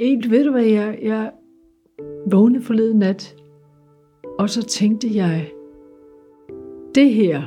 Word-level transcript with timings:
egentlig, 0.00 0.30
ved 0.30 0.44
du 0.44 0.50
hvad, 0.50 0.64
jeg, 0.64 0.98
jeg 1.02 1.30
vågnede 2.26 2.64
forleden 2.64 2.98
nat, 2.98 3.36
og 4.38 4.50
så 4.50 4.62
tænkte 4.62 5.16
jeg, 5.16 5.50
det 6.94 7.14
her, 7.14 7.42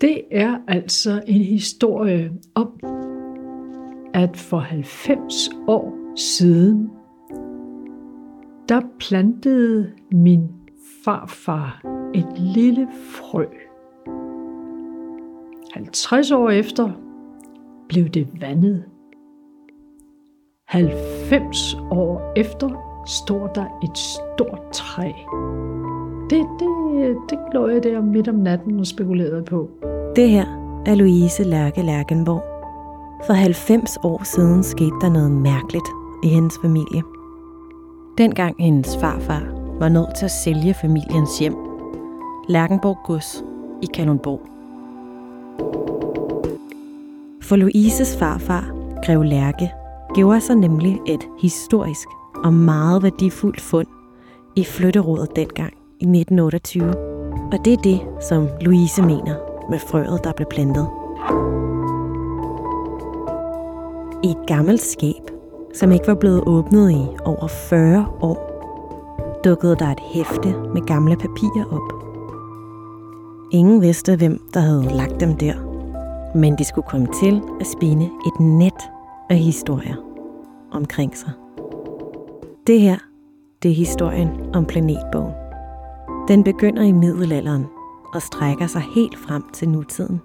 det 0.00 0.22
er 0.30 0.58
altså 0.68 1.22
en 1.26 1.40
historie 1.40 2.32
om, 2.54 2.80
at 4.14 4.36
for 4.36 4.58
90 4.58 5.50
år 5.68 6.16
siden, 6.16 6.90
der 8.68 8.80
plantede 8.98 9.92
min 10.12 10.48
farfar 11.04 11.82
et 12.14 12.38
lille 12.54 12.88
frø. 12.92 13.44
50 15.72 16.30
år 16.30 16.50
efter 16.50 16.90
blev 17.88 18.08
det 18.08 18.28
vandet. 18.40 18.84
90 20.70 21.76
år 21.90 22.32
efter 22.36 22.68
står 23.06 23.46
der 23.46 23.64
et 23.82 23.98
stort 23.98 24.60
træ. 24.72 25.12
Det, 26.30 26.46
det, 26.58 27.16
det 27.30 27.38
lå 27.54 27.68
jeg 27.68 27.82
der 27.82 28.00
midt 28.00 28.28
om 28.28 28.34
natten 28.34 28.80
og 28.80 28.86
spekulerede 28.86 29.42
på. 29.42 29.70
Det 30.16 30.30
her 30.30 30.44
er 30.86 30.94
Louise 30.94 31.44
Lærke 31.44 31.82
Lærkenborg. 31.82 32.42
For 33.26 33.32
90 33.32 33.96
år 34.02 34.24
siden 34.24 34.62
skete 34.62 34.94
der 35.00 35.08
noget 35.08 35.30
mærkeligt 35.30 35.88
i 36.24 36.28
hendes 36.28 36.54
familie. 36.62 37.02
Dengang 38.18 38.56
hendes 38.58 38.96
farfar 38.96 39.42
var 39.78 39.88
nødt 39.88 40.16
til 40.16 40.24
at 40.24 40.30
sælge 40.30 40.74
familiens 40.74 41.38
hjem, 41.38 41.54
Lærkenborg 42.48 42.98
Gods 43.04 43.44
i 43.82 43.86
Kalundborg. 43.94 44.40
For 47.42 47.56
Louises 47.56 48.16
farfar, 48.16 48.72
Grev 49.06 49.22
Lærke, 49.22 49.70
gjorde 50.14 50.40
sig 50.40 50.56
nemlig 50.56 51.00
et 51.06 51.28
historisk 51.38 52.08
og 52.44 52.52
meget 52.52 53.02
værdifuldt 53.02 53.60
fund 53.60 53.86
i 54.56 54.64
flytterådet 54.64 55.36
dengang 55.36 55.72
i 56.00 56.04
1928. 56.04 56.96
Og 57.52 57.64
det 57.64 57.72
er 57.72 57.76
det, 57.76 58.00
som 58.20 58.48
Louise 58.60 59.02
mener 59.02 59.34
med 59.70 59.78
frøet, 59.78 60.24
der 60.24 60.32
blev 60.32 60.46
plantet. 60.50 60.88
I 64.24 64.30
et 64.30 64.46
gammelt 64.46 64.82
skab, 64.82 65.30
som 65.74 65.92
ikke 65.92 66.06
var 66.06 66.14
blevet 66.14 66.42
åbnet 66.46 66.90
i 66.90 67.06
over 67.24 67.46
40 67.46 68.06
år, 68.20 68.50
dukkede 69.44 69.76
der 69.76 69.86
et 69.86 70.00
hæfte 70.00 70.54
med 70.74 70.86
gamle 70.86 71.16
papirer 71.16 71.64
op. 71.72 72.00
Ingen 73.52 73.82
vidste, 73.82 74.16
hvem 74.16 74.40
der 74.54 74.60
havde 74.60 74.96
lagt 74.96 75.20
dem 75.20 75.36
der, 75.36 75.54
men 76.34 76.58
de 76.58 76.64
skulle 76.64 76.88
komme 76.88 77.08
til 77.22 77.42
at 77.60 77.66
spinde 77.66 78.04
et 78.04 78.40
net 78.40 78.90
af 79.30 79.36
historier 79.36 79.94
omkring 80.72 81.16
sig. 81.16 81.32
Det 82.66 82.80
her, 82.80 82.98
det 83.62 83.70
er 83.70 83.74
historien 83.74 84.30
om 84.54 84.64
planetbogen. 84.64 85.32
Den 86.28 86.44
begynder 86.44 86.82
i 86.82 86.92
middelalderen 86.92 87.66
og 88.14 88.22
strækker 88.22 88.66
sig 88.66 88.82
helt 88.94 89.18
frem 89.18 89.42
til 89.52 89.68
nutiden. 89.68 90.20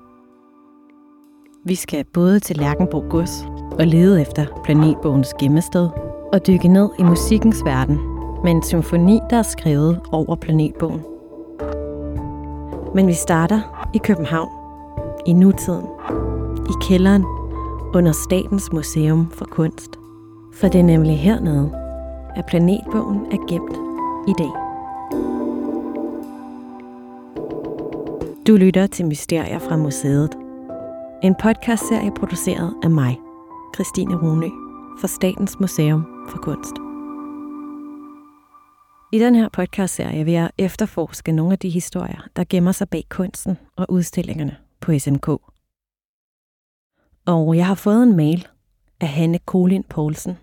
Vi 1.65 1.75
skal 1.75 2.05
både 2.13 2.39
til 2.39 2.57
Lærkenborg 2.57 3.09
Gods 3.09 3.45
og 3.79 3.87
lede 3.87 4.21
efter 4.21 4.45
planetbogens 4.63 5.33
gemmested 5.39 5.89
og 6.33 6.47
dykke 6.47 6.67
ned 6.67 6.89
i 6.99 7.03
musikkens 7.03 7.65
verden 7.65 7.99
med 8.43 8.51
en 8.51 8.63
symfoni, 8.63 9.19
der 9.29 9.37
er 9.37 9.43
skrevet 9.43 10.01
over 10.11 10.35
planetbogen. 10.35 11.01
Men 12.95 13.07
vi 13.07 13.13
starter 13.13 13.89
i 13.93 13.97
København, 13.97 14.49
i 15.25 15.33
nutiden, 15.33 15.85
i 16.69 16.73
kælderen 16.81 17.34
under 17.95 18.11
Statens 18.11 18.71
Museum 18.71 19.31
for 19.31 19.45
Kunst. 19.45 19.89
For 20.53 20.67
det 20.67 20.79
er 20.79 20.83
nemlig 20.83 21.19
hernede, 21.19 21.71
at 22.35 22.45
planetbogen 22.45 23.25
er 23.31 23.47
gemt 23.47 23.77
i 24.27 24.33
dag. 24.37 24.53
Du 28.47 28.55
lytter 28.55 28.87
til 28.87 29.05
Mysterier 29.05 29.59
fra 29.59 29.77
Museet. 29.77 30.29
En 31.23 31.35
podcastserie 31.35 32.11
produceret 32.11 32.73
af 32.83 32.89
mig, 32.89 33.19
Christine 33.75 34.15
Rune, 34.15 34.51
for 34.99 35.07
Statens 35.07 35.59
Museum 35.59 36.05
for 36.29 36.37
Kunst. 36.37 36.75
I 39.11 39.19
den 39.19 39.35
her 39.35 39.49
podcastserie 39.53 40.25
vil 40.25 40.33
jeg 40.33 40.49
efterforske 40.57 41.31
nogle 41.31 41.51
af 41.51 41.59
de 41.59 41.69
historier, 41.69 42.27
der 42.35 42.43
gemmer 42.49 42.71
sig 42.71 42.89
bag 42.89 43.03
kunsten 43.09 43.57
og 43.75 43.85
udstillingerne 43.89 44.55
på 44.81 44.99
SMK. 44.99 45.54
Og 47.25 47.57
jeg 47.57 47.65
har 47.65 47.75
fået 47.75 48.03
en 48.03 48.15
mail 48.15 48.47
af 49.01 49.07
Hanne 49.07 49.39
Kolin 49.45 49.83
Poulsen. 49.89 50.33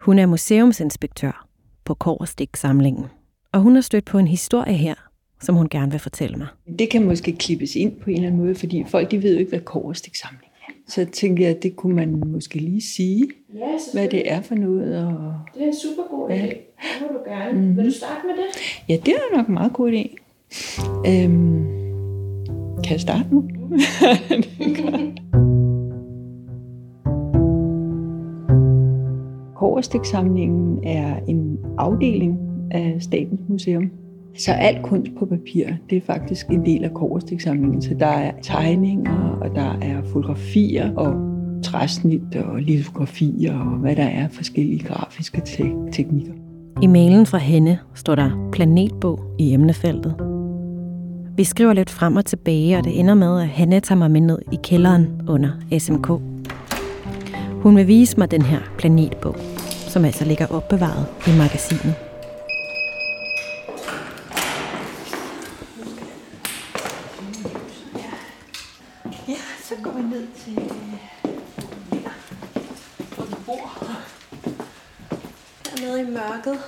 Hun 0.00 0.18
er 0.18 0.26
museumsinspektør 0.26 1.46
på 1.84 1.94
Korstik-samlingen, 1.94 3.04
og 3.52 3.60
hun 3.60 3.74
har 3.74 3.82
stødt 3.82 4.04
på 4.04 4.18
en 4.18 4.28
historie 4.28 4.74
her, 4.74 4.94
som 5.40 5.54
hun 5.54 5.68
gerne 5.68 5.90
vil 5.90 6.00
fortælle 6.00 6.36
mig. 6.36 6.46
Det 6.78 6.90
kan 6.90 7.04
måske 7.04 7.32
klippes 7.32 7.76
ind 7.76 7.92
på 8.00 8.10
en 8.10 8.16
eller 8.16 8.28
anden 8.28 8.42
måde, 8.42 8.54
fordi 8.54 8.84
folk 8.88 9.10
de 9.10 9.22
ved 9.22 9.32
jo 9.32 9.38
ikke, 9.38 9.48
hvad 9.48 9.60
Korstik-samling 9.60 10.52
er. 10.68 10.72
Så 10.88 11.04
tænker 11.04 11.44
jeg, 11.46 11.56
at 11.56 11.62
det 11.62 11.76
kunne 11.76 11.96
man 11.96 12.22
måske 12.26 12.58
lige 12.58 12.82
sige, 12.82 13.28
Ja, 13.54 13.78
hvad 13.92 14.08
det 14.08 14.32
er 14.32 14.42
for 14.42 14.54
noget. 14.54 15.06
Og... 15.06 15.34
Det 15.54 15.62
er 15.62 15.66
en 15.66 15.74
super 15.82 16.02
god 16.10 16.30
idé. 16.30 16.34
Ja. 16.34 16.46
Det 16.46 16.56
må 17.00 17.06
du 17.18 17.30
gerne. 17.30 17.58
Mm-hmm. 17.58 17.76
Vil 17.76 17.84
du 17.84 17.92
starte 17.92 18.20
med 18.26 18.34
det? 18.34 18.60
Ja, 18.88 18.96
det 19.06 19.14
er 19.14 19.36
nok 19.36 19.48
en 19.48 19.54
meget 19.54 19.72
god 19.72 19.92
idé. 19.92 20.16
Øhm, 21.06 21.64
kan 22.84 22.92
jeg 22.92 23.00
starte 23.00 23.28
nu? 23.30 23.48
Koverstiksamlingen 29.62 30.78
er 30.84 31.16
en 31.28 31.58
afdeling 31.78 32.38
af 32.70 32.96
Statens 33.00 33.40
Museum. 33.48 33.90
Så 34.38 34.52
alt 34.52 34.82
kunst 34.82 35.12
på 35.18 35.26
papir, 35.26 35.66
det 35.90 35.96
er 35.96 36.00
faktisk 36.00 36.46
en 36.50 36.66
del 36.66 36.84
af 36.84 36.94
koverstiksamlingen. 36.94 37.82
Så 37.82 37.94
der 37.94 38.06
er 38.06 38.32
tegninger, 38.42 39.38
og 39.40 39.54
der 39.54 39.78
er 39.82 40.02
fotografier, 40.02 40.94
og 40.96 41.14
træsnit, 41.62 42.36
og 42.36 42.58
litografier, 42.58 43.58
og 43.58 43.78
hvad 43.78 43.96
der 43.96 44.04
er 44.04 44.28
forskellige 44.28 44.84
grafiske 44.84 45.40
te- 45.40 45.90
teknikker. 45.92 46.32
I 46.82 46.86
mailen 46.86 47.26
fra 47.26 47.38
hende 47.38 47.78
står 47.94 48.14
der 48.14 48.48
planetbog 48.52 49.20
i 49.38 49.52
emnefeltet. 49.52 50.14
Vi 51.36 51.44
skriver 51.44 51.72
lidt 51.72 51.90
frem 51.90 52.16
og 52.16 52.24
tilbage, 52.24 52.78
og 52.78 52.84
det 52.84 53.00
ender 53.00 53.14
med, 53.14 53.40
at 53.40 53.48
Hanne 53.48 53.80
tager 53.80 53.98
mig 53.98 54.10
med 54.10 54.20
ned 54.20 54.38
i 54.52 54.58
kælderen 54.62 55.06
under 55.28 55.50
SMK. 55.78 56.31
Hun 57.62 57.76
vil 57.76 57.86
vise 57.86 58.18
mig 58.18 58.30
den 58.30 58.42
her 58.42 58.60
planetbog, 58.78 59.36
som 59.88 60.04
altså 60.04 60.24
ligger 60.24 60.46
opbevaret 60.46 61.06
i 61.26 61.30
magasinet. 61.38 61.94
Ja, 69.28 69.36
så 69.64 69.74
går 69.82 69.90
vi 69.90 70.02
ned 70.02 70.26
til 70.44 70.54
hvor 73.16 73.24
vi 73.24 73.34
bor. 73.46 73.86
Dernede 75.64 76.00
i 76.00 76.04
mørket. 76.04 76.58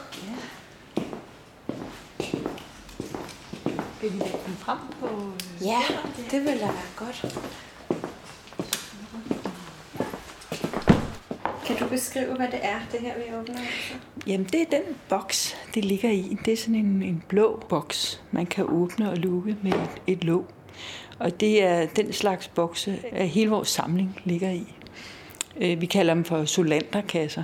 Vil 4.01 4.13
vi 4.13 4.19
lægge 4.19 4.39
den 4.47 4.57
frem 4.59 4.79
på... 5.01 5.09
Ja, 5.65 5.81
det 6.31 6.41
vil 6.41 6.61
da 6.61 6.67
være 6.67 6.91
godt. 6.97 7.27
Kan 11.67 11.77
du 11.77 11.89
beskrive, 12.15 12.37
hvad 12.37 12.49
det 12.49 12.61
er, 12.63 12.81
det 12.93 13.01
her 13.01 13.15
vi 13.17 13.35
åbner? 13.35 13.59
Altså? 13.59 13.95
Jamen, 14.27 14.47
det 14.53 14.61
er 14.61 14.65
den 14.71 14.97
boks, 15.09 15.57
det 15.75 15.85
ligger 15.85 16.11
i. 16.11 16.37
Det 16.45 16.53
er 16.53 16.57
sådan 16.57 16.75
en, 16.75 17.03
en 17.03 17.23
blå 17.29 17.63
boks, 17.69 18.23
man 18.31 18.47
kan 18.47 18.65
åbne 18.69 19.11
og 19.11 19.17
lukke 19.17 19.57
med 19.63 19.73
et, 19.73 20.03
et 20.07 20.25
låg. 20.25 20.45
Og 21.19 21.41
det 21.41 21.63
er 21.63 21.87
den 21.87 22.13
slags 22.13 22.49
bokse, 22.49 22.99
at 23.13 23.29
hele 23.29 23.51
vores 23.51 23.69
samling 23.69 24.21
ligger 24.25 24.51
i. 24.51 24.67
Øh, 25.61 25.81
vi 25.81 25.87
kalder 25.87 26.15
dem 26.15 26.25
for 26.25 26.45
solanderkasser. 26.45 27.43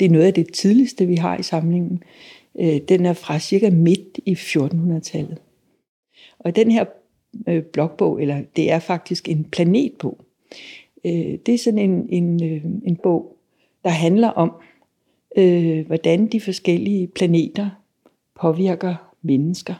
Det 0.00 0.06
er 0.06 0.10
noget 0.10 0.26
af 0.26 0.34
det 0.34 0.52
tidligste, 0.52 1.06
vi 1.06 1.14
har 1.14 1.36
i 1.38 1.42
samlingen. 1.42 2.02
Øh, 2.60 2.80
den 2.88 3.06
er 3.06 3.12
fra 3.12 3.38
cirka 3.38 3.70
midt 3.70 4.18
i 4.26 4.32
1400-tallet. 4.32 5.38
Og 6.38 6.56
den 6.56 6.70
her 6.70 6.84
øh, 7.48 7.62
blokbog, 7.62 8.22
eller 8.22 8.42
det 8.56 8.70
er 8.70 8.78
faktisk 8.78 9.28
en 9.28 9.44
planetbog, 9.44 10.24
øh, 11.04 11.38
det 11.46 11.54
er 11.54 11.58
sådan 11.58 11.78
en, 11.78 12.08
en, 12.08 12.44
øh, 12.44 12.64
en 12.64 12.96
bog, 13.02 13.36
der 13.84 13.90
handler 13.90 14.28
om, 14.28 14.52
øh, 15.36 15.86
hvordan 15.86 16.26
de 16.26 16.40
forskellige 16.40 17.06
planeter 17.06 17.70
påvirker 18.40 19.14
mennesker. 19.22 19.74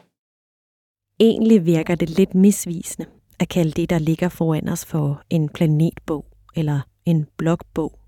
Egentlig 1.19 1.65
virker 1.65 1.95
det 1.95 2.09
lidt 2.09 2.35
misvisende 2.35 3.07
at 3.39 3.49
kalde 3.49 3.71
det, 3.71 3.89
der 3.89 3.99
ligger 3.99 4.29
foran 4.29 4.69
os 4.69 4.85
for 4.85 5.21
en 5.29 5.49
planetbog 5.49 6.25
eller 6.55 6.79
en 7.05 7.25
blogbog. 7.37 7.99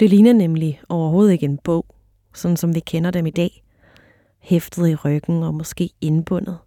Det 0.00 0.10
ligner 0.10 0.32
nemlig 0.32 0.80
overhovedet 0.88 1.32
ikke 1.32 1.46
en 1.46 1.58
bog, 1.58 1.86
sådan 2.34 2.56
som 2.56 2.74
vi 2.74 2.80
kender 2.80 3.10
dem 3.10 3.26
i 3.26 3.30
dag. 3.30 3.64
Hæftet 4.38 4.88
i 4.88 4.94
ryggen 4.94 5.42
og 5.42 5.54
måske 5.54 5.90
indbundet. 6.00 6.58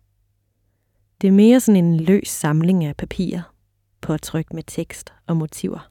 Det 1.22 1.28
er 1.28 1.32
mere 1.32 1.60
sådan 1.60 1.86
en 1.86 1.98
løs 2.00 2.28
samling 2.28 2.86
af 2.86 2.96
papirer, 2.96 3.54
påtryk 4.02 4.54
med 4.54 4.64
tekst 4.68 5.14
og 5.28 5.38
motiver. 5.38 5.90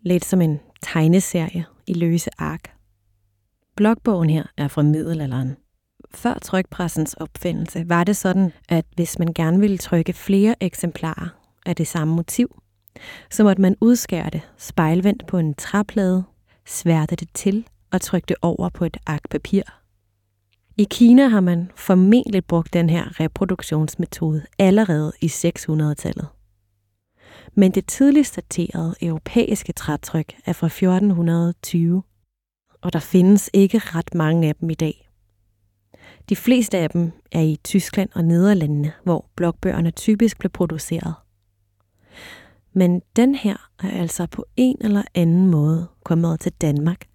Lidt 0.00 0.24
som 0.24 0.40
en 0.40 0.60
tegneserie 0.82 1.64
i 1.86 1.94
løse 1.94 2.30
ark. 2.38 2.72
Blokbogen 3.76 4.30
her 4.30 4.44
er 4.56 4.68
fra 4.68 4.82
middelalderen. 4.82 5.56
Før 6.10 6.38
trykpressens 6.42 7.14
opfindelse 7.14 7.88
var 7.88 8.04
det 8.04 8.16
sådan, 8.16 8.52
at 8.68 8.84
hvis 8.94 9.18
man 9.18 9.32
gerne 9.34 9.60
ville 9.60 9.78
trykke 9.78 10.12
flere 10.12 10.54
eksemplarer 10.60 11.28
af 11.66 11.76
det 11.76 11.86
samme 11.86 12.14
motiv, 12.14 12.62
så 13.30 13.44
måtte 13.44 13.62
man 13.62 13.76
udskære 13.80 14.30
det 14.30 14.40
spejlvendt 14.56 15.26
på 15.26 15.38
en 15.38 15.54
træplade, 15.54 16.24
sværte 16.66 17.16
det 17.16 17.28
til 17.34 17.66
og 17.92 18.00
trykke 18.00 18.26
det 18.26 18.36
over 18.42 18.68
på 18.68 18.84
et 18.84 18.96
ark 19.06 19.30
papir. 19.30 19.62
I 20.76 20.86
Kina 20.90 21.28
har 21.28 21.40
man 21.40 21.70
formentlig 21.76 22.44
brugt 22.44 22.72
den 22.72 22.90
her 22.90 23.20
reproduktionsmetode 23.20 24.46
allerede 24.58 25.12
i 25.20 25.26
600-tallet. 25.26 26.28
Men 27.54 27.70
det 27.72 27.86
tidligst 27.86 28.36
daterede 28.36 28.94
europæiske 29.02 29.72
trætryk 29.72 30.36
er 30.46 30.52
fra 30.52 30.66
1420, 30.66 32.02
og 32.80 32.92
der 32.92 32.98
findes 32.98 33.50
ikke 33.52 33.78
ret 33.78 34.14
mange 34.14 34.48
af 34.48 34.56
dem 34.56 34.70
i 34.70 34.74
dag. 34.74 35.08
De 36.28 36.36
fleste 36.36 36.78
af 36.78 36.90
dem 36.90 37.10
er 37.32 37.40
i 37.40 37.58
Tyskland 37.64 38.08
og 38.14 38.24
Nederlandene, 38.24 38.92
hvor 39.04 39.30
blokbøgerne 39.36 39.90
typisk 39.90 40.38
blev 40.38 40.50
produceret. 40.50 41.14
Men 42.72 43.02
den 43.16 43.34
her 43.34 43.70
er 43.82 43.90
altså 43.90 44.26
på 44.26 44.44
en 44.56 44.76
eller 44.80 45.02
anden 45.14 45.46
måde 45.46 45.86
kommet 46.04 46.40
til 46.40 46.52
Danmark 46.52 47.06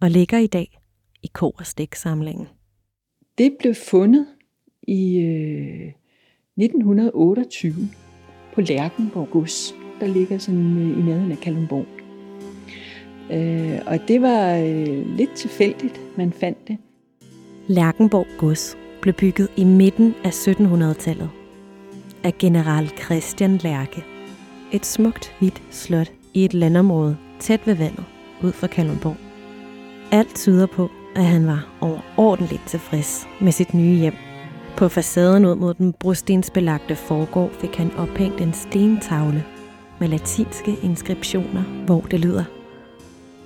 og 0.00 0.10
ligger 0.10 0.38
i 0.38 0.46
dag 0.46 0.78
i 1.22 1.30
Kog 1.32 1.54
og 1.58 1.66
samlingen 1.94 2.48
Det 3.38 3.56
blev 3.60 3.74
fundet 3.74 4.26
i 4.82 5.18
øh, 5.18 5.92
1928 6.56 7.74
på 8.56 8.62
Lærkenborg 8.62 9.28
Gods, 9.30 9.74
der 10.00 10.06
ligger 10.06 10.38
sådan 10.38 10.78
øh, 10.78 10.98
i 10.98 11.02
nærheden 11.02 11.32
af 11.32 11.38
Kalundborg. 11.38 11.86
Øh, 13.30 13.80
og 13.86 14.08
det 14.08 14.22
var 14.22 14.56
øh, 14.56 15.16
lidt 15.16 15.32
tilfældigt, 15.34 16.00
man 16.16 16.32
fandt 16.32 16.68
det. 16.68 16.78
Lærkenborg 17.66 18.26
Gods 18.38 18.76
blev 19.02 19.14
bygget 19.14 19.48
i 19.56 19.64
midten 19.64 20.14
af 20.24 20.30
1700-tallet 20.30 21.30
af 22.24 22.38
general 22.38 22.88
Christian 22.88 23.56
Lærke. 23.56 24.04
Et 24.72 24.86
smukt 24.86 25.34
hvidt 25.38 25.62
slot 25.70 26.12
i 26.34 26.44
et 26.44 26.54
landområde 26.54 27.16
tæt 27.40 27.66
ved 27.66 27.74
vandet 27.74 28.04
ud 28.42 28.52
for 28.52 28.66
Kalundborg. 28.66 29.16
Alt 30.12 30.34
tyder 30.34 30.66
på, 30.66 30.90
at 31.16 31.24
han 31.24 31.46
var 31.46 31.68
overordentligt 31.80 32.62
tilfreds 32.66 33.28
med 33.40 33.52
sit 33.52 33.74
nye 33.74 33.96
hjem. 33.98 34.14
På 34.76 34.88
facaden 34.88 35.44
ud 35.44 35.54
mod 35.54 35.74
den 35.74 35.92
brostensbelagte 35.92 36.96
forgård 36.96 37.50
fik 37.60 37.76
han 37.76 37.94
ophængt 37.96 38.40
en 38.40 38.52
stentavle 38.52 39.44
med 40.00 40.08
latinske 40.08 40.76
inskriptioner, 40.82 41.62
hvor 41.62 42.00
det 42.00 42.20
lyder 42.20 42.44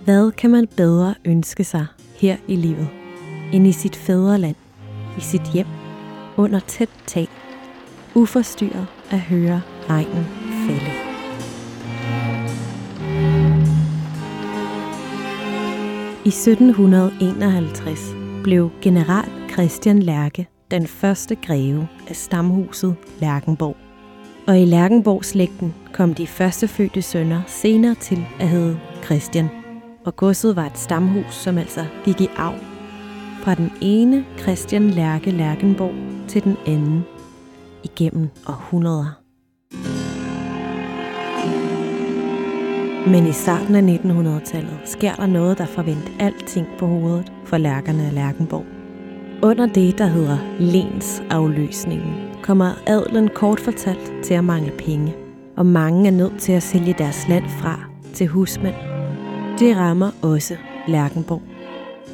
Hvad 0.04 0.32
kan 0.32 0.50
man 0.50 0.66
bedre 0.76 1.14
ønske 1.24 1.64
sig 1.64 1.86
her 2.16 2.36
i 2.48 2.56
livet, 2.56 2.88
end 3.52 3.66
i 3.66 3.72
sit 3.72 3.96
fædreland, 3.96 4.56
i 5.18 5.20
sit 5.20 5.52
hjem, 5.52 5.66
under 6.36 6.60
tæt 6.60 6.90
tag, 7.06 7.28
uforstyrret 8.14 8.86
at 9.10 9.20
høre 9.20 9.62
regnen 9.90 10.24
falde. 10.66 10.92
I 16.24 16.28
1751 16.28 18.00
blev 18.44 18.70
general 18.82 19.28
Christian 19.52 20.02
Lærke 20.02 20.49
den 20.70 20.86
første 20.86 21.34
greve 21.34 21.88
af 22.08 22.16
stamhuset 22.16 22.96
Lærkenborg. 23.20 23.76
Og 24.46 24.60
i 24.60 24.64
Lærkenborg-slægten 24.64 25.74
kom 25.92 26.14
de 26.14 26.26
første 26.26 26.68
fødte 26.68 27.02
sønner 27.02 27.42
senere 27.46 27.94
til 27.94 28.26
at 28.40 28.48
hedde 28.48 28.78
Christian. 29.04 29.48
Og 30.04 30.16
godset 30.16 30.56
var 30.56 30.66
et 30.66 30.78
stamhus, 30.78 31.34
som 31.34 31.58
altså 31.58 31.86
gik 32.04 32.20
i 32.20 32.28
arv 32.36 32.54
fra 33.42 33.54
den 33.54 33.72
ene 33.80 34.24
Christian 34.38 34.90
Lærke 34.90 35.30
Lærkenborg 35.30 35.94
til 36.28 36.44
den 36.44 36.56
anden 36.66 37.04
igennem 37.84 38.28
århundreder. 38.46 39.20
Men 43.10 43.26
i 43.26 43.32
starten 43.32 43.74
af 43.74 43.96
1900-tallet 43.96 44.78
sker 44.84 45.14
der 45.14 45.26
noget, 45.26 45.58
der 45.58 45.66
forventer 45.66 46.12
alting 46.18 46.66
på 46.78 46.86
hovedet 46.86 47.32
for 47.44 47.58
lærkerne 47.58 48.02
af 48.06 48.14
Lærkenborg. 48.14 48.79
Under 49.42 49.66
det, 49.66 49.98
der 49.98 50.06
hedder 50.06 50.38
lens 50.58 51.22
afløsningen, 51.30 52.14
kommer 52.42 52.72
adlen 52.86 53.28
kort 53.28 53.60
fortalt 53.60 54.12
til 54.22 54.34
at 54.34 54.44
mangle 54.44 54.72
penge, 54.78 55.14
og 55.56 55.66
mange 55.66 56.06
er 56.06 56.12
nødt 56.12 56.38
til 56.38 56.52
at 56.52 56.62
sælge 56.62 56.94
deres 56.98 57.28
land 57.28 57.44
fra 57.48 57.84
til 58.14 58.26
husmænd. 58.26 58.74
Det 59.58 59.76
rammer 59.76 60.10
også 60.22 60.56
Lærkenborg. 60.88 61.42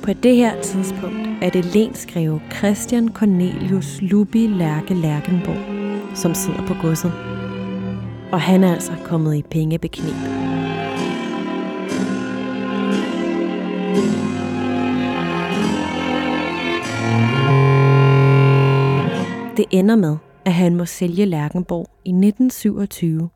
På 0.02 0.12
det 0.12 0.36
her 0.36 0.62
tidspunkt 0.62 1.28
er 1.42 1.50
det 1.50 1.74
lensgreve 1.74 2.40
Christian 2.58 3.08
Cornelius 3.08 3.98
Lubi 4.02 4.46
Lærke 4.46 4.94
Lærkenborg, 4.94 6.16
som 6.16 6.34
sidder 6.34 6.66
på 6.66 6.74
godset. 6.82 7.12
Og 8.32 8.40
han 8.40 8.64
er 8.64 8.72
altså 8.74 8.92
kommet 9.04 9.36
i 9.36 9.42
pengebeknep. 9.42 10.45
Det 19.56 19.64
ender 19.70 19.96
med, 19.96 20.16
at 20.44 20.54
han 20.54 20.76
må 20.76 20.84
sælge 20.84 21.26
Lærkenborg 21.26 21.86
i 22.04 22.10
1927 22.10 23.30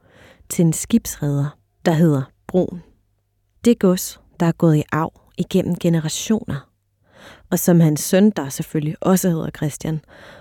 til 0.49 0.65
en 0.65 0.73
skibsredder, 0.73 1.59
der 1.85 1.93
hedder 1.93 2.23
Brun. 2.47 2.83
Det 3.65 3.79
gods, 3.79 4.21
der 4.41 4.47
er 4.47 4.53
gået 4.53 4.77
i 4.77 4.83
arv 4.93 5.13
igennem 5.39 5.77
generationer, 5.77 6.71
og 7.51 7.59
som 7.59 7.81
hans 7.81 8.01
søn, 8.01 8.31
der 8.31 8.49
selvfølgelig 8.49 8.97
også 9.01 9.29
hedder 9.29 9.51
Christian, 9.57 10.01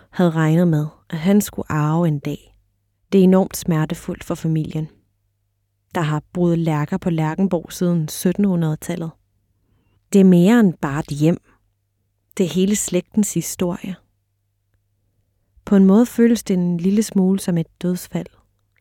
havde 0.09 0.31
regnet 0.31 0.67
med, 0.67 0.87
at 1.09 1.17
han 1.17 1.41
skulle 1.41 1.71
arve 1.71 2.07
en 2.07 2.19
dag. 2.19 2.55
Det 3.11 3.19
er 3.19 3.23
enormt 3.23 3.57
smertefuldt 3.57 4.23
for 4.23 4.35
familien. 4.35 4.87
Der 5.95 6.01
har 6.01 6.23
boet 6.33 6.57
lærker 6.57 6.97
på 6.97 7.09
Lærkenborg 7.09 7.73
siden 7.73 8.09
1700-tallet. 8.11 9.11
Det 10.13 10.21
er 10.21 10.25
mere 10.25 10.59
end 10.59 10.73
bare 10.73 10.99
et 10.99 11.17
hjem. 11.17 11.37
Det 12.37 12.45
er 12.45 12.49
hele 12.49 12.75
slægtens 12.75 13.33
historie. 13.33 13.95
På 15.69 15.75
en 15.75 15.85
måde 15.85 16.05
føles 16.05 16.43
det 16.43 16.53
en 16.53 16.77
lille 16.77 17.03
smule 17.03 17.39
som 17.39 17.57
et 17.57 17.67
dødsfald 17.81 18.25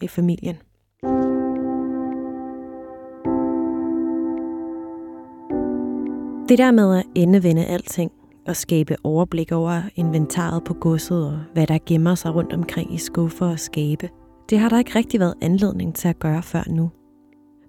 i 0.02 0.08
familien. 0.08 0.56
Det 6.48 6.58
der 6.58 6.70
med 6.70 6.98
at 6.98 7.04
endevende 7.14 7.66
alting 7.66 8.12
og 8.46 8.56
skabe 8.56 8.96
overblik 9.04 9.52
over 9.52 9.82
inventaret 9.96 10.64
på 10.64 10.74
godset 10.74 11.26
og 11.26 11.40
hvad 11.52 11.66
der 11.66 11.78
gemmer 11.86 12.14
sig 12.14 12.34
rundt 12.34 12.52
omkring 12.52 12.94
i 12.94 12.98
skuffer 12.98 13.46
og 13.46 13.58
skabe, 13.58 14.08
det 14.50 14.58
har 14.58 14.68
der 14.68 14.78
ikke 14.78 14.98
rigtig 14.98 15.20
været 15.20 15.34
anledning 15.42 15.94
til 15.94 16.08
at 16.08 16.18
gøre 16.18 16.42
før 16.42 16.62
nu. 16.66 16.90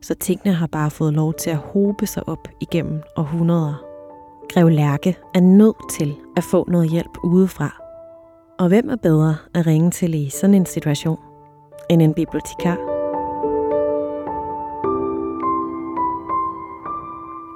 Så 0.02 0.16
tingene 0.16 0.54
har 0.54 0.68
bare 0.68 0.92
fået 0.92 1.14
lov 1.14 1.34
til 1.34 1.50
at 1.50 1.58
hobe 1.58 2.06
sig 2.06 2.30
op 2.30 2.48
igennem 2.62 3.02
århundreder. 3.18 3.84
Grev 4.54 4.70
Lærke 4.70 5.18
er 5.36 5.42
nødt 5.42 5.92
til 5.92 6.16
at 6.38 6.44
få 6.44 6.66
noget 6.70 6.90
hjælp 6.90 7.18
udefra. 7.24 7.89
Og 8.60 8.68
hvem 8.68 8.90
er 8.90 8.96
bedre 8.96 9.36
at 9.54 9.68
ringe 9.68 9.92
til 9.92 10.14
i 10.14 10.30
sådan 10.30 10.54
en 10.54 10.66
situation 10.66 11.20
end 11.90 12.02
en 12.02 12.14
bibliotekar? 12.14 12.78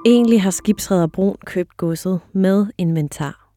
Egentlig 0.06 0.42
har 0.42 0.50
skibsredder 0.50 1.06
Brun 1.06 1.36
købt 1.46 1.76
godset 1.76 2.20
med 2.32 2.66
inventar. 2.78 3.50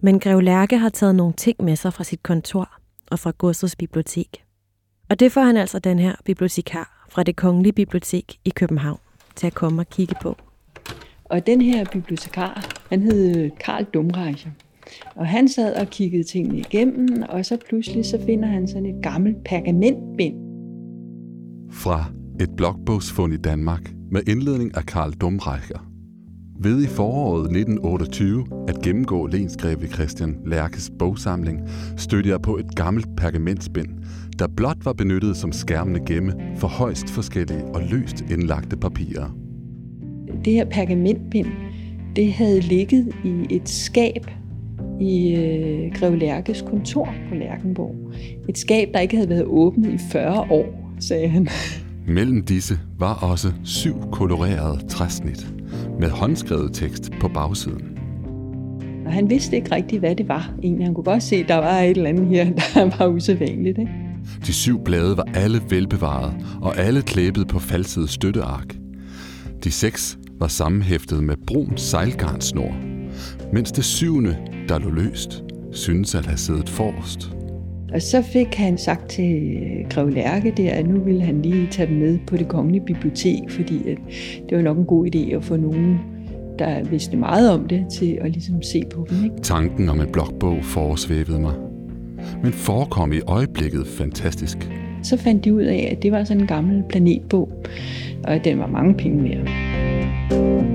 Men 0.00 0.20
Grev 0.20 0.40
Lærke 0.40 0.78
har 0.78 0.88
taget 0.88 1.14
nogle 1.14 1.32
ting 1.32 1.64
med 1.64 1.76
sig 1.76 1.92
fra 1.92 2.04
sit 2.04 2.22
kontor 2.22 2.70
og 3.10 3.18
fra 3.18 3.32
godsets 3.38 3.76
bibliotek. 3.76 4.44
Og 5.10 5.20
det 5.20 5.32
får 5.32 5.40
han 5.40 5.56
altså 5.56 5.78
den 5.78 5.98
her 5.98 6.14
bibliotekar 6.24 7.06
fra 7.10 7.22
det 7.22 7.36
Kongelige 7.36 7.72
Bibliotek 7.72 8.38
i 8.44 8.50
København 8.50 9.00
til 9.34 9.46
at 9.46 9.54
komme 9.54 9.82
og 9.82 9.86
kigge 9.86 10.14
på. 10.22 10.36
Og 11.24 11.46
den 11.46 11.62
her 11.62 11.84
bibliotekar, 11.92 12.66
han 12.88 13.02
hed 13.02 13.50
Karl 13.60 13.84
Dumreicher. 13.84 14.50
Og 15.14 15.26
han 15.26 15.48
sad 15.48 15.74
og 15.74 15.86
kiggede 15.86 16.24
tingene 16.24 16.58
igennem, 16.58 17.08
og 17.28 17.46
så 17.46 17.56
pludselig 17.68 18.04
så 18.04 18.18
finder 18.26 18.48
han 18.48 18.68
sådan 18.68 18.86
et 18.86 19.02
gammelt 19.02 19.44
pergamentbind. 19.44 20.34
Fra 21.72 22.04
et 22.40 22.50
blogbogsfund 22.56 23.34
i 23.34 23.36
Danmark 23.36 23.94
med 24.10 24.28
indledning 24.28 24.76
af 24.76 24.86
Karl 24.86 25.12
Dumreicher. 25.12 25.94
Ved 26.60 26.82
i 26.82 26.86
foråret 26.86 27.42
1928 27.42 28.46
at 28.68 28.82
gennemgå 28.82 29.26
lensgreve 29.26 29.86
Christian 29.86 30.36
Lærkes 30.46 30.90
bogsamling, 30.98 31.60
stødte 31.96 32.28
jeg 32.28 32.40
på 32.42 32.56
et 32.56 32.74
gammelt 32.76 33.06
pergamentspind, 33.16 33.88
der 34.38 34.46
blot 34.56 34.84
var 34.84 34.92
benyttet 34.92 35.36
som 35.36 35.52
skærmende 35.52 36.00
gemme 36.06 36.32
for 36.56 36.68
højst 36.68 37.10
forskellige 37.10 37.64
og 37.64 37.82
løst 37.90 38.24
indlagte 38.30 38.76
papirer. 38.76 39.36
Det 40.44 40.52
her 40.52 40.64
pergamentbind, 40.64 41.48
det 42.16 42.32
havde 42.32 42.60
ligget 42.60 43.14
i 43.24 43.46
et 43.50 43.68
skab 43.68 44.26
i 45.00 45.34
øh, 45.34 45.92
Grev 45.94 46.14
Lærkes 46.14 46.62
kontor 46.62 47.14
på 47.28 47.34
Lærkenborg. 47.34 47.94
Et 48.48 48.58
skab, 48.58 48.88
der 48.94 49.00
ikke 49.00 49.16
havde 49.16 49.28
været 49.28 49.44
åbnet 49.44 49.92
i 49.92 49.98
40 50.12 50.46
år, 50.50 50.94
sagde 51.00 51.28
han. 51.28 51.48
Mellem 52.06 52.44
disse 52.44 52.78
var 52.98 53.14
også 53.14 53.52
syv 53.64 53.94
kolorerede 54.12 54.86
træsnit, 54.88 55.46
med 56.00 56.10
håndskrevet 56.10 56.74
tekst 56.74 57.10
på 57.20 57.28
bagsiden. 57.28 57.98
Og 59.06 59.12
han 59.12 59.30
vidste 59.30 59.56
ikke 59.56 59.74
rigtigt, 59.74 60.00
hvad 60.00 60.16
det 60.16 60.28
var. 60.28 60.54
Egentlig. 60.62 60.86
Han 60.86 60.94
kunne 60.94 61.04
godt 61.04 61.22
se, 61.22 61.36
at 61.36 61.48
der 61.48 61.56
var 61.56 61.80
et 61.80 61.96
eller 61.96 62.08
andet 62.08 62.26
her, 62.26 62.44
der 62.74 62.98
var 62.98 63.06
usædvanligt. 63.06 63.78
Ikke? 63.78 63.92
De 64.46 64.52
syv 64.52 64.84
blade 64.84 65.16
var 65.16 65.26
alle 65.34 65.60
velbevaret, 65.70 66.34
og 66.62 66.78
alle 66.78 67.02
klæbet 67.02 67.48
på 67.48 67.58
falsede 67.58 68.08
støtteark. 68.08 68.76
De 69.64 69.70
seks 69.70 70.18
var 70.38 70.48
sammenhæftet 70.48 71.24
med 71.24 71.36
brun 71.46 71.76
sejlgarnsnor, 71.76 72.74
mens 73.52 73.72
det 73.72 73.84
syvende, 73.84 74.36
der 74.68 74.78
lå 74.78 74.90
løst, 74.90 75.44
synes 75.72 76.14
at 76.14 76.26
have 76.26 76.36
siddet 76.36 76.68
forrest. 76.68 77.30
Og 77.94 78.02
så 78.02 78.22
fik 78.22 78.54
han 78.54 78.78
sagt 78.78 79.10
til 79.10 79.52
Grev 79.90 80.08
Lærke 80.08 80.52
der, 80.56 80.70
at 80.70 80.88
nu 80.88 81.00
ville 81.00 81.22
han 81.22 81.42
lige 81.42 81.68
tage 81.70 81.88
dem 81.88 81.96
med 81.96 82.18
på 82.26 82.36
det 82.36 82.48
kongelige 82.48 82.84
bibliotek, 82.84 83.50
fordi 83.50 83.88
at 83.88 83.98
det 84.48 84.56
var 84.56 84.62
nok 84.62 84.78
en 84.78 84.84
god 84.84 85.06
idé 85.14 85.34
at 85.34 85.44
få 85.44 85.56
nogen, 85.56 85.98
der 86.58 86.84
vidste 86.84 87.16
meget 87.16 87.50
om 87.50 87.68
det, 87.68 87.86
til 87.92 88.18
at 88.20 88.30
ligesom 88.30 88.62
se 88.62 88.82
på 88.94 89.06
dem. 89.10 89.24
Ikke? 89.24 89.36
Tanken 89.42 89.88
om 89.88 90.00
en 90.00 90.08
blokbog 90.12 90.64
foresvævede 90.64 91.40
mig, 91.40 91.54
men 92.42 92.52
forekom 92.52 93.12
i 93.12 93.20
øjeblikket 93.26 93.86
fantastisk. 93.86 94.70
Så 95.02 95.16
fandt 95.16 95.44
de 95.44 95.54
ud 95.54 95.62
af, 95.62 95.88
at 95.96 96.02
det 96.02 96.12
var 96.12 96.24
sådan 96.24 96.40
en 96.40 96.46
gammel 96.46 96.82
planetbog, 96.88 97.52
og 98.24 98.34
at 98.34 98.44
den 98.44 98.58
var 98.58 98.66
mange 98.66 98.94
penge 98.94 99.22
mere. 99.22 100.73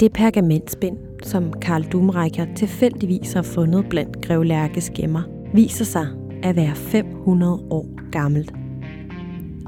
Det 0.00 0.12
pergamentspind, 0.12 0.98
som 1.22 1.52
Karl 1.52 1.82
Dumreicher 1.82 2.46
tilfældigvis 2.56 3.32
har 3.32 3.42
fundet 3.42 3.86
blandt 3.90 4.26
Grev 4.26 4.42
Lærkes 4.42 4.90
gemmer, 4.90 5.22
viser 5.54 5.84
sig 5.84 6.06
at 6.42 6.56
være 6.56 6.74
500 6.74 7.60
år 7.70 8.10
gammelt. 8.12 8.52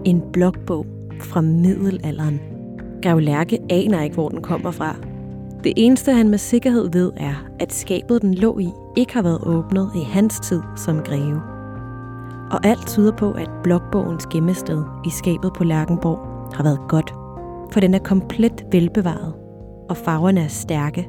En 0.04 0.22
blokbog 0.32 0.86
fra 1.20 1.40
middelalderen. 1.40 2.40
Grev 3.02 3.18
Lærke 3.18 3.58
aner 3.70 4.02
ikke, 4.02 4.14
hvor 4.14 4.28
den 4.28 4.42
kommer 4.42 4.70
fra. 4.70 4.96
Det 5.64 5.72
eneste, 5.76 6.12
han 6.12 6.28
med 6.28 6.38
sikkerhed 6.38 6.90
ved, 6.92 7.12
er, 7.16 7.46
at 7.60 7.72
skabet, 7.72 8.22
den 8.22 8.34
lå 8.34 8.58
i, 8.58 8.68
ikke 8.96 9.14
har 9.14 9.22
været 9.22 9.42
åbnet 9.46 9.90
i 9.96 10.04
hans 10.04 10.40
tid 10.40 10.60
som 10.76 11.02
greve. 11.04 11.40
Og 12.50 12.66
alt 12.66 12.86
tyder 12.86 13.12
på, 13.12 13.32
at 13.32 13.50
blokbogens 13.62 14.26
gemmested 14.26 14.82
i 15.06 15.10
skabet 15.10 15.52
på 15.56 15.64
Lærkenborg 15.64 16.54
har 16.56 16.62
været 16.62 16.80
godt, 16.88 17.14
for 17.72 17.80
den 17.80 17.94
er 17.94 17.98
komplet 17.98 18.64
velbevaret, 18.72 19.41
og 19.88 19.96
farverne 19.96 20.40
er 20.40 20.48
stærke. 20.48 21.08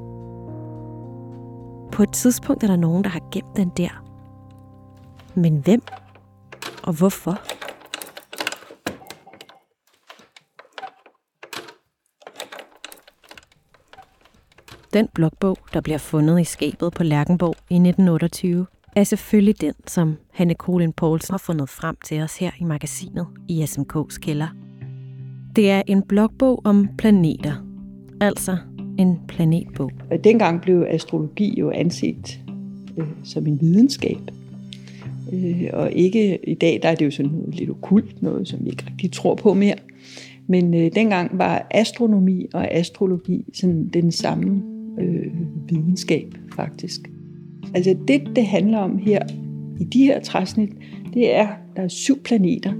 På 1.92 2.04
et 2.04 2.12
tidspunkt 2.14 2.64
er 2.64 2.68
der 2.68 2.76
nogen, 2.76 3.04
der 3.04 3.10
har 3.10 3.30
gemt 3.32 3.58
den 3.58 3.72
der. 3.78 4.04
Men 5.36 5.58
hvem? 5.58 5.82
Og 6.84 6.94
hvorfor? 6.94 7.38
Den 14.94 15.08
blokbog, 15.14 15.58
der 15.74 15.82
bliver 15.82 15.98
fundet 15.98 16.42
i 16.42 16.44
skabet 16.44 16.94
på 16.94 17.04
Lærkenborg 17.04 17.56
i 17.70 17.76
1928, 17.76 18.68
er 18.96 19.04
selvfølgelig 19.04 19.62
den, 19.62 19.74
som 19.88 20.18
Hanne 20.34 20.54
Colin 20.54 20.94
Poulsen 20.94 21.34
har 21.34 21.38
fundet 21.38 21.70
frem 21.70 21.96
til 22.06 22.22
os 22.22 22.38
her 22.38 22.52
i 22.60 22.64
magasinet 22.64 23.28
i 23.48 23.64
SMK's 23.64 24.20
kælder. 24.20 24.48
Det 25.56 25.72
er 25.72 25.82
en 25.88 26.04
blokbog 26.08 26.62
om 26.66 26.88
planeter, 26.98 27.56
altså 28.24 28.58
en 29.00 29.20
planetbog. 29.28 29.92
Og 30.12 30.24
dengang 30.24 30.62
blev 30.62 30.86
astrologi 30.90 31.60
jo 31.60 31.72
anset 31.72 32.40
øh, 32.98 33.08
som 33.24 33.48
en 33.48 33.62
videnskab. 33.62 34.18
Øh, 35.34 35.70
og 35.74 35.92
ikke 35.92 36.50
i 36.50 36.54
dag, 36.54 36.80
der 36.84 36.90
er 36.90 36.96
det 36.96 37.06
jo 37.06 37.12
sådan 37.12 37.32
noget 37.32 37.56
lidt 37.56 37.70
okult, 37.70 38.22
noget 38.22 38.48
som 38.48 38.60
vi 38.64 38.70
ikke 38.70 38.86
rigtig 38.90 39.12
tror 39.12 39.36
på 39.36 39.54
mere. 39.54 39.76
Men 40.48 40.74
øh, 40.74 40.92
dengang 40.96 41.38
var 41.38 41.68
astronomi 41.72 42.46
og 42.54 42.72
astrologi 42.72 43.46
sådan 43.54 43.90
den 43.94 44.12
samme 44.12 44.64
øh, 45.00 45.32
videnskab, 45.70 46.36
faktisk. 46.56 47.02
Altså 47.74 47.96
det, 48.08 48.22
det 48.36 48.46
handler 48.46 48.78
om 48.78 48.98
her, 48.98 49.20
i 49.80 49.84
de 49.84 50.04
her 50.04 50.20
træsnit, 50.20 50.70
det 51.14 51.36
er, 51.36 51.48
der 51.76 51.82
er 51.82 51.88
syv 51.88 52.24
planeter. 52.24 52.74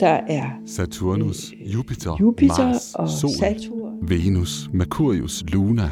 Der 0.00 0.20
er 0.28 0.50
Saturnus, 0.66 1.54
Jupiter, 1.74 2.16
Jupiter 2.20 2.66
Mars, 2.66 2.94
og 2.94 3.08
Sol, 3.08 3.30
Saturn. 3.30 3.83
Venus, 4.02 4.70
Mercurius, 4.72 5.44
Luna. 5.52 5.90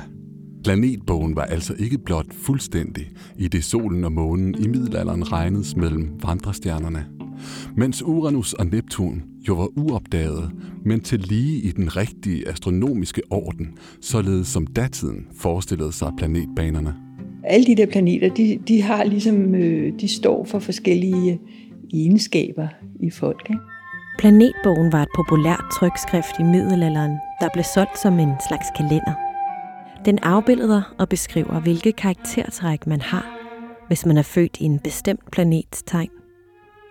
Planetbogen 0.64 1.36
var 1.36 1.42
altså 1.42 1.74
ikke 1.78 1.98
blot 1.98 2.34
fuldstændig, 2.34 3.10
i 3.38 3.48
det 3.48 3.64
solen 3.64 4.04
og 4.04 4.12
månen 4.12 4.54
i 4.54 4.68
middelalderen 4.68 5.32
regnedes 5.32 5.76
mellem 5.76 6.10
vandrestjernerne. 6.22 7.06
Mens 7.76 8.02
Uranus 8.02 8.52
og 8.52 8.66
Neptun 8.66 9.22
jo 9.48 9.54
var 9.54 9.68
uopdaget, 9.78 10.50
men 10.84 11.00
til 11.00 11.20
lige 11.20 11.62
i 11.62 11.70
den 11.70 11.96
rigtige 11.96 12.48
astronomiske 12.48 13.22
orden, 13.30 13.68
således 14.00 14.46
som 14.46 14.66
datiden 14.66 15.26
forestillede 15.36 15.92
sig 15.92 16.12
planetbanerne. 16.18 16.94
Alle 17.44 17.66
de 17.66 17.76
der 17.76 17.86
planeter, 17.86 18.34
de, 18.34 18.58
de 18.68 18.82
har 18.82 19.04
ligesom, 19.04 19.54
øh, 19.54 19.92
de 20.00 20.08
står 20.08 20.44
for 20.44 20.58
forskellige 20.58 21.40
egenskaber 21.94 22.68
i 23.00 23.10
folk. 23.10 23.46
Ikke? 23.50 23.60
Planetbogen 24.18 24.92
var 24.92 25.02
et 25.02 25.08
populært 25.14 25.64
trykskrift 25.72 26.38
i 26.40 26.42
middelalderen, 26.42 27.18
der 27.40 27.48
blev 27.52 27.64
solgt 27.64 27.98
som 27.98 28.18
en 28.18 28.32
slags 28.48 28.66
kalender. 28.76 29.14
Den 30.04 30.18
afbilder 30.18 30.94
og 30.98 31.08
beskriver, 31.08 31.60
hvilke 31.60 31.92
karaktertræk 31.92 32.86
man 32.86 33.00
har, 33.00 33.26
hvis 33.86 34.06
man 34.06 34.16
er 34.16 34.22
født 34.22 34.56
i 34.60 34.64
en 34.64 34.78
bestemt 34.78 35.30
planets 35.32 35.82
tegn. 35.82 36.10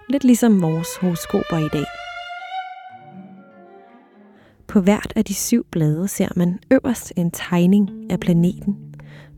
Lidt 0.09 0.23
ligesom 0.23 0.61
vores 0.61 0.87
horoskoper 1.01 1.57
i 1.57 1.69
dag. 1.73 1.85
På 4.67 4.81
hvert 4.81 5.13
af 5.15 5.25
de 5.25 5.33
syv 5.33 5.65
blade 5.71 6.07
ser 6.07 6.29
man 6.35 6.59
øverst 6.71 7.13
en 7.17 7.31
tegning 7.31 7.89
af 8.11 8.19
planeten, 8.19 8.77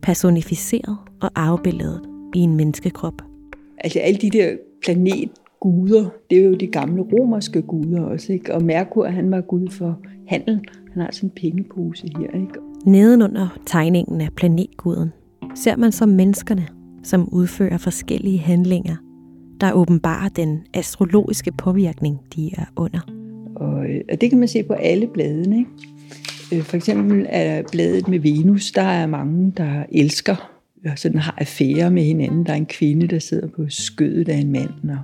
personificeret 0.02 0.98
og 1.22 1.32
afbildet 1.36 2.02
i 2.36 2.40
en 2.40 2.56
menneskekrop. 2.56 3.22
Altså 3.78 4.00
alle 4.00 4.20
de 4.20 4.30
der 4.30 4.58
planetguder, 5.64 6.10
det 6.30 6.38
er 6.38 6.46
jo 6.46 6.54
de 6.54 6.68
gamle 6.68 7.02
romerske 7.02 7.62
guder 7.62 8.02
også. 8.02 8.34
Ikke? 8.34 8.54
Og 8.54 8.64
Merkur, 8.64 9.08
han 9.08 9.32
var 9.32 9.42
gud 9.42 9.68
for 9.70 10.00
handel. 10.28 10.60
Han 10.94 11.02
har 11.02 11.10
sådan 11.12 11.30
en 11.30 11.34
pengepose 11.36 12.08
her. 12.18 12.42
Ikke? 12.42 12.54
Nedenunder 12.86 13.60
tegningen 13.66 14.22
af 14.22 14.30
planetguden 14.36 15.10
ser 15.56 15.76
man 15.76 15.92
som 15.92 16.10
menneskerne, 16.10 16.68
som 17.04 17.30
udfører 17.32 17.78
forskellige 17.78 18.40
handlinger, 18.40 18.96
der 19.62 19.74
åbenbarer 19.74 20.30
den 20.30 20.60
astrologiske 20.74 21.52
påvirkning, 21.52 22.20
de 22.36 22.52
er 22.58 22.66
under. 22.76 23.00
Og, 23.56 23.86
øh, 23.86 24.02
og 24.12 24.22
det 24.22 24.30
kan 24.30 24.40
man 24.40 24.48
se 24.48 24.64
på 24.64 24.74
alle 24.74 25.08
bladene. 25.08 25.58
Ikke? 25.58 25.70
Øh, 26.54 26.64
For 26.64 26.76
eksempel 26.76 27.26
er 27.30 27.64
bladet 27.72 28.08
med 28.08 28.20
Venus, 28.20 28.72
der 28.72 28.82
er 28.82 29.08
mange, 29.08 29.54
der 29.58 29.84
elsker 29.92 30.53
sådan 30.96 31.20
har 31.20 31.36
affære 31.38 31.92
med 31.92 32.04
hinanden. 32.04 32.46
Der 32.46 32.52
er 32.52 32.58
en 32.58 32.66
kvinde, 32.66 33.08
der 33.08 33.20
sidder 33.20 33.48
på 33.48 33.66
skødet 33.70 34.30
af 34.30 34.38
en 34.38 34.52
mand, 34.52 34.90
og, 34.90 34.98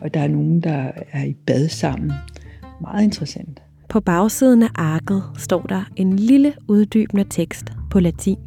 og 0.00 0.14
der 0.14 0.20
er 0.20 0.28
nogen, 0.28 0.60
der 0.60 0.90
er 1.12 1.24
i 1.24 1.34
bad 1.46 1.68
sammen. 1.68 2.12
Meget 2.80 3.04
interessant. 3.04 3.62
På 3.88 4.00
bagsiden 4.00 4.62
af 4.62 4.70
arket 4.74 5.22
står 5.38 5.62
der 5.62 5.90
en 5.96 6.16
lille 6.16 6.54
uddybende 6.68 7.24
tekst 7.30 7.64
på 7.90 8.00
latin. 8.00 8.38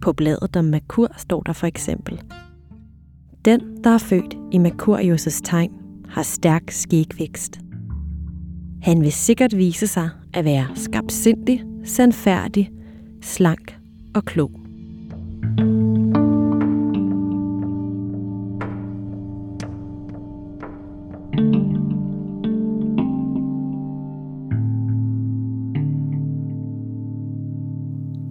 På 0.00 0.12
bladet 0.12 0.56
om 0.56 0.64
Merkur 0.64 1.08
står 1.16 1.42
der 1.42 1.52
for 1.52 1.66
eksempel. 1.66 2.22
Den, 3.44 3.60
der 3.84 3.90
er 3.90 3.98
født 3.98 4.34
i 4.52 4.58
Mercurius' 4.58 5.40
tegn, 5.44 5.70
har 6.08 6.22
stærk 6.22 6.70
skægvækst. 6.70 7.60
Han 8.82 9.00
vil 9.00 9.12
sikkert 9.12 9.56
vise 9.56 9.86
sig 9.86 10.08
at 10.34 10.44
være 10.44 10.66
skabsindig, 10.74 11.62
sandfærdig, 11.84 12.70
slank 13.22 13.76
og 14.14 14.24
klog. 14.24 14.63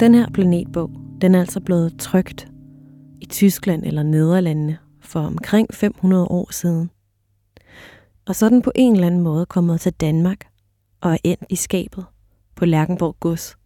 Den 0.03 0.15
her 0.15 0.29
planetbog, 0.33 0.91
den 1.22 1.36
er 1.36 1.39
altså 1.39 1.60
blevet 1.60 2.00
trygt 2.00 2.48
i 3.22 3.25
Tyskland 3.25 3.83
eller 3.86 4.03
Nederlandene 4.03 4.77
for 5.00 5.19
omkring 5.19 5.74
500 5.74 6.27
år 6.27 6.51
siden. 6.51 6.89
Og 8.27 8.36
så 8.36 8.45
er 8.45 8.50
den 8.50 8.62
på 8.62 8.72
en 8.75 8.93
eller 8.93 9.07
anden 9.07 9.22
måde 9.22 9.45
kommet 9.45 9.81
til 9.81 9.93
Danmark 9.93 10.48
og 11.01 11.12
er 11.13 11.17
endt 11.24 11.43
i 11.50 11.55
skabet 11.55 12.05
på 12.55 12.65
Lærkenborg 12.65 13.15
Gods. 13.19 13.57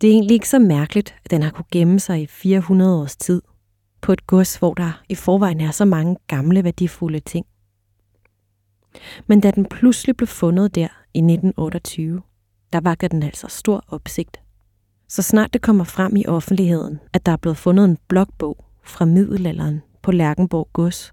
Det 0.00 0.08
er 0.08 0.12
egentlig 0.12 0.34
ikke 0.34 0.48
så 0.48 0.58
mærkeligt, 0.58 1.14
at 1.24 1.30
den 1.30 1.42
har 1.42 1.50
kunne 1.50 1.70
gemme 1.72 2.00
sig 2.00 2.22
i 2.22 2.26
400 2.26 3.00
års 3.00 3.16
tid 3.16 3.42
på 4.00 4.12
et 4.12 4.26
gods, 4.26 4.56
hvor 4.56 4.74
der 4.74 5.02
i 5.08 5.14
forvejen 5.14 5.60
er 5.60 5.70
så 5.70 5.84
mange 5.84 6.16
gamle 6.26 6.64
værdifulde 6.64 7.20
ting. 7.20 7.46
Men 9.26 9.40
da 9.40 9.50
den 9.50 9.64
pludselig 9.64 10.16
blev 10.16 10.26
fundet 10.26 10.74
der 10.74 10.88
i 11.14 11.18
1928, 11.18 12.22
der 12.72 12.80
vakker 12.80 13.08
den 13.08 13.22
altså 13.22 13.48
stor 13.48 13.84
opsigt. 13.88 14.40
Så 15.08 15.22
snart 15.22 15.52
det 15.52 15.62
kommer 15.62 15.84
frem 15.84 16.16
i 16.16 16.26
offentligheden, 16.26 16.98
at 17.12 17.26
der 17.26 17.32
er 17.32 17.36
blevet 17.36 17.56
fundet 17.56 17.84
en 17.84 17.98
blokbog 18.08 18.64
fra 18.84 19.04
middelalderen 19.04 19.82
på 20.02 20.12
Lærkenborg 20.12 20.68
Gods, 20.72 21.12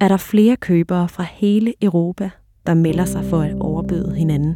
er 0.00 0.08
der 0.08 0.16
flere 0.16 0.56
købere 0.56 1.08
fra 1.08 1.26
hele 1.30 1.74
Europa, 1.82 2.30
der 2.66 2.74
melder 2.74 3.04
sig 3.04 3.24
for 3.24 3.40
at 3.40 3.54
overbyde 3.60 4.14
hinanden. 4.14 4.54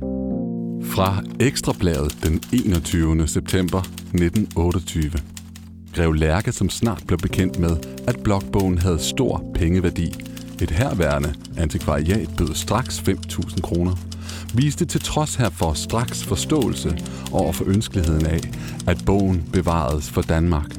Fra 0.83 1.23
Ekstrabladet 1.41 2.17
den 2.25 2.43
21. 2.67 3.29
september 3.29 3.79
1928. 3.79 5.11
Grev 5.95 6.13
Lærke, 6.13 6.53
som 6.53 6.69
snart 6.71 7.03
blev 7.07 7.19
bekendt 7.19 7.59
med, 7.59 7.77
at 8.09 8.23
blokbogen 8.25 8.79
havde 8.79 8.99
stor 8.99 9.45
pengeværdi. 9.55 10.15
Et 10.63 10.71
herværende 10.71 11.35
antikvariat 11.57 12.29
bød 12.39 12.55
straks 12.55 12.99
5.000 12.99 13.61
kroner. 13.61 13.95
Viste 14.57 14.85
til 14.85 15.01
trods 15.01 15.35
herfor 15.35 15.73
straks 15.73 16.25
forståelse 16.25 16.99
over 17.33 17.53
for 17.53 17.65
ønskeligheden 17.69 18.27
af, 18.27 18.41
at 18.87 19.03
bogen 19.07 19.45
bevaredes 19.53 20.11
for 20.11 20.23
Danmark. 20.23 20.77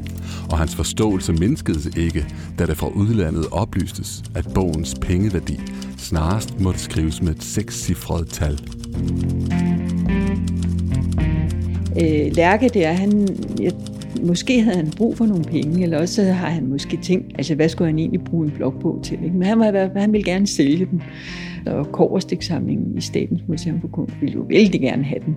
Og 0.50 0.58
hans 0.58 0.76
forståelse 0.76 1.34
mindskedes 1.34 1.86
ikke, 1.98 2.26
da 2.60 2.66
det 2.66 2.78
fra 2.78 2.88
udlandet 2.88 3.46
oplystes, 3.52 4.24
at 4.36 4.48
bogens 4.54 4.96
pengeværdi 5.02 5.60
snarest 5.98 6.60
måtte 6.60 6.80
skrives 6.80 7.22
med 7.22 7.36
et 7.36 7.44
sekscifret 7.44 8.28
tal. 8.30 8.60
Øh, 12.02 12.36
Lærke 12.36 12.70
der, 12.70 12.94
han, 12.94 13.28
jeg, 13.60 13.74
måske 14.24 14.62
havde 14.62 14.78
han 14.78 14.92
brug 14.98 15.18
for 15.18 15.26
nogle 15.26 15.44
penge, 15.44 15.84
eller 15.84 16.00
også 16.00 16.24
har 16.24 16.50
han 16.50 16.68
måske 16.68 16.98
tænkt, 17.02 17.36
altså 17.38 17.56
hvad 17.56 17.70
skulle 17.70 17.88
han 17.88 18.00
egentlig 18.00 18.22
bruge 18.22 18.46
en 18.46 18.52
blogbog 18.52 19.00
til? 19.04 19.18
Ikke? 19.24 19.38
Men 19.38 19.48
han, 19.48 19.60
var, 19.60 19.90
han 19.96 20.14
ville 20.14 20.26
gerne 20.26 20.48
sælge 20.48 20.86
den. 20.86 21.02
Og 21.66 21.92
Koverstiksamlingen 21.92 22.98
i 22.98 23.02
Statens 23.02 23.42
Museum 23.48 23.82
for 23.82 23.88
Kunst 23.88 24.14
ville 24.22 24.34
jo 24.34 24.46
vældig 24.50 24.82
gerne 24.82 25.04
have 25.04 25.20
den. 25.26 25.36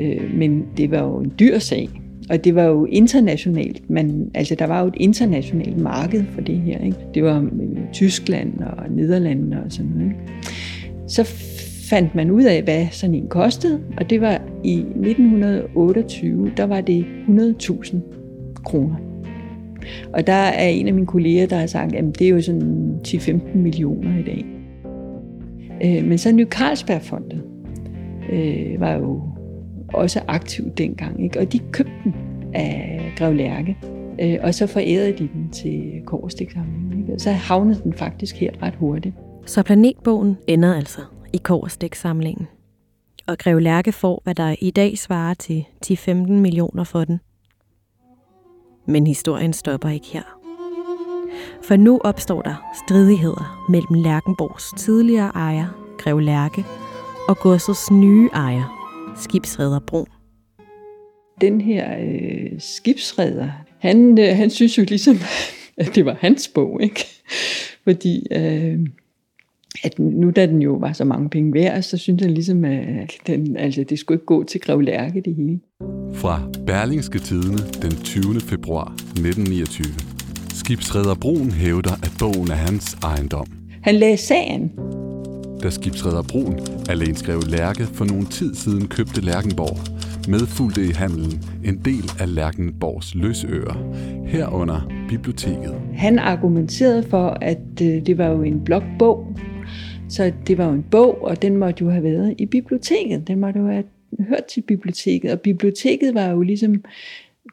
Øh, 0.00 0.34
men 0.34 0.64
det 0.76 0.90
var 0.90 1.02
jo 1.02 1.16
en 1.18 1.32
dyr 1.38 1.58
sag. 1.58 1.88
Og 2.30 2.44
det 2.44 2.54
var 2.54 2.64
jo 2.64 2.84
internationalt, 2.84 3.90
men 3.90 4.30
altså 4.34 4.54
der 4.54 4.66
var 4.66 4.80
jo 4.80 4.86
et 4.86 4.94
internationalt 4.96 5.78
marked 5.78 6.24
for 6.34 6.40
det 6.40 6.56
her. 6.56 6.78
Ikke? 6.78 6.96
Det 7.14 7.22
var 7.22 7.40
øh, 7.40 7.92
Tyskland 7.92 8.60
og 8.60 8.90
Nederlandene 8.90 9.62
og 9.64 9.72
sådan 9.72 9.90
noget. 9.90 10.06
Ikke? 10.06 10.18
Så 11.08 11.24
fandt 11.90 12.14
man 12.14 12.30
ud 12.30 12.42
af, 12.42 12.62
hvad 12.62 12.86
sådan 12.90 13.14
en 13.14 13.28
kostede, 13.28 13.80
og 13.98 14.10
det 14.10 14.20
var 14.20 14.42
i 14.64 14.78
1928, 14.78 16.52
der 16.56 16.64
var 16.64 16.80
det 16.80 17.06
100.000 17.28 17.96
kroner. 18.64 18.96
Og 20.12 20.26
der 20.26 20.32
er 20.32 20.68
en 20.68 20.88
af 20.88 20.94
mine 20.94 21.06
kolleger, 21.06 21.46
der 21.46 21.56
har 21.56 21.66
sagt, 21.66 21.94
at 21.94 22.18
det 22.18 22.26
er 22.26 22.30
jo 22.30 22.42
sådan 22.42 23.00
10-15 23.08 23.56
millioner 23.56 24.18
i 24.18 24.22
dag. 24.22 24.44
Øh, 25.84 26.04
men 26.08 26.18
så 26.18 26.32
Ny 26.32 26.46
Carlsbergfondet 26.46 27.42
øh, 28.32 28.80
var 28.80 28.92
jo 28.92 29.22
også 29.94 30.20
aktiv 30.28 30.64
dengang, 30.78 31.24
ikke? 31.24 31.40
og 31.40 31.52
de 31.52 31.58
købte 31.58 31.92
den 32.04 32.14
af 32.54 33.00
Grev 33.16 33.34
Lærke, 33.34 33.76
øh, 34.20 34.36
og 34.42 34.54
så 34.54 34.66
forærede 34.66 35.12
de 35.12 35.28
den 35.34 35.50
til 35.52 35.92
Korstiksamlingen. 36.06 37.18
Så 37.18 37.30
havnede 37.30 37.80
den 37.84 37.92
faktisk 37.92 38.36
her 38.36 38.50
ret 38.62 38.74
hurtigt. 38.74 39.14
Så 39.46 39.62
planetbogen 39.62 40.36
ender 40.46 40.74
altså 40.74 41.00
i 41.32 41.36
Korstiksamlingen. 41.36 42.48
Og 43.26 43.38
Grev 43.38 43.58
Lærke 43.58 43.92
får, 43.92 44.20
hvad 44.24 44.34
der 44.34 44.56
i 44.60 44.70
dag 44.70 44.98
svarer 44.98 45.34
til 45.34 45.64
10-15 45.86 46.12
millioner 46.12 46.84
for 46.84 47.04
den. 47.04 47.20
Men 48.86 49.06
historien 49.06 49.52
stopper 49.52 49.88
ikke 49.88 50.06
her. 50.06 50.40
For 51.62 51.76
nu 51.76 52.00
opstår 52.04 52.42
der 52.42 52.72
stridigheder 52.86 53.66
mellem 53.68 54.02
Lærkenborgs 54.02 54.64
tidligere 54.76 55.28
ejer, 55.28 55.94
Grev 55.98 56.18
Lærke, 56.18 56.64
og 57.28 57.38
godsets 57.38 57.90
nye 57.90 58.28
ejer, 58.32 58.90
skibsredder 59.16 59.78
Brun. 59.78 60.06
Den 61.40 61.60
her 61.60 61.96
øh, 62.00 62.60
skibsredder, 62.60 63.50
han, 63.78 64.18
øh, 64.18 64.36
han 64.36 64.50
synes 64.50 64.78
jo 64.78 64.84
ligesom, 64.88 65.16
at 65.76 65.94
det 65.94 66.04
var 66.04 66.16
hans 66.20 66.50
bog, 66.54 66.82
ikke? 66.82 67.06
Fordi 67.84 68.26
øh, 68.30 68.86
at 69.84 69.98
nu 69.98 70.30
da 70.30 70.46
den 70.46 70.62
jo 70.62 70.72
var 70.72 70.92
så 70.92 71.04
mange 71.04 71.28
penge 71.28 71.54
værd, 71.54 71.82
så 71.82 71.96
synes 71.96 72.22
han 72.22 72.30
ligesom, 72.30 72.64
at 72.64 73.12
den, 73.26 73.56
altså, 73.56 73.84
det 73.88 73.98
skulle 73.98 74.16
ikke 74.16 74.26
gå 74.26 74.44
til 74.44 74.60
Grev 74.60 74.80
Lærke 74.80 75.20
det 75.24 75.34
hele. 75.34 75.60
Fra 76.14 76.42
Berlingske 76.66 77.18
Tidene 77.18 77.58
den 77.82 77.90
20. 77.90 78.40
februar 78.40 78.92
1929. 78.92 79.86
Skibsredder 80.54 81.14
Brun 81.14 81.50
hævder, 81.50 81.92
at 81.92 82.12
bogen 82.18 82.50
er 82.50 82.54
hans 82.54 82.98
ejendom. 83.02 83.46
Han 83.82 83.94
lagde 83.94 84.16
sagen. 84.16 84.72
Da 85.62 85.70
skibsredder 85.70 86.22
Brun 86.22 86.58
alene 86.88 87.16
skrev 87.16 87.40
Lærke 87.48 87.84
for 87.84 88.04
nogle 88.04 88.26
tid 88.26 88.54
siden 88.54 88.88
købte 88.88 89.20
Lærkenborg, 89.20 89.78
medfulgte 90.28 90.86
i 90.86 90.90
handelen 90.90 91.44
en 91.64 91.80
del 91.84 92.10
af 92.20 92.34
Lærkenborgs 92.34 93.14
løsøer, 93.14 93.74
herunder 94.26 94.92
biblioteket. 95.08 95.74
Han 95.94 96.18
argumenterede 96.18 97.02
for, 97.02 97.38
at 97.40 97.82
øh, 97.82 98.06
det 98.06 98.18
var 98.18 98.26
jo 98.26 98.42
en 98.42 98.64
blokbog, 98.64 99.26
så 100.10 100.32
det 100.46 100.58
var 100.58 100.64
jo 100.64 100.72
en 100.72 100.84
bog, 100.90 101.22
og 101.22 101.42
den 101.42 101.56
måtte 101.56 101.84
jo 101.84 101.90
have 101.90 102.02
været 102.02 102.34
i 102.38 102.46
biblioteket. 102.46 103.28
Den 103.28 103.40
måtte 103.40 103.60
jo 103.60 103.66
have 103.66 103.84
hørt 104.18 104.44
til 104.44 104.60
biblioteket, 104.60 105.32
og 105.32 105.40
biblioteket 105.40 106.14
var 106.14 106.26
jo 106.26 106.42
ligesom 106.42 106.84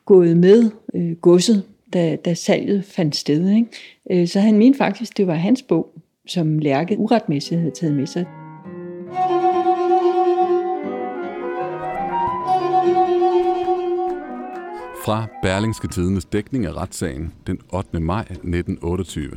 gået 0.06 0.38
med 0.38 0.72
øh, 0.94 1.12
godset, 1.12 1.64
da, 1.94 2.16
da 2.16 2.34
salget 2.34 2.84
fandt 2.84 3.16
sted. 3.16 3.50
Ikke? 3.50 3.68
Øh, 4.12 4.28
så 4.28 4.40
han 4.40 4.58
mente 4.58 4.78
faktisk, 4.78 5.18
det 5.18 5.28
var 5.28 5.34
hans 5.34 5.62
bog, 5.62 5.94
som 6.28 6.60
Lærke 6.60 6.98
uretmæssigt 6.98 7.60
havde 7.60 7.74
taget 7.76 7.96
med 7.96 8.06
sig. 8.06 8.26
Fra 15.06 15.28
Berlingske 15.44 15.88
Tidens 15.88 16.26
dækning 16.26 16.66
af 16.66 16.74
retssagen 16.74 17.34
den 17.48 17.60
8. 17.74 18.00
maj 18.00 18.22
1928. 18.22 19.32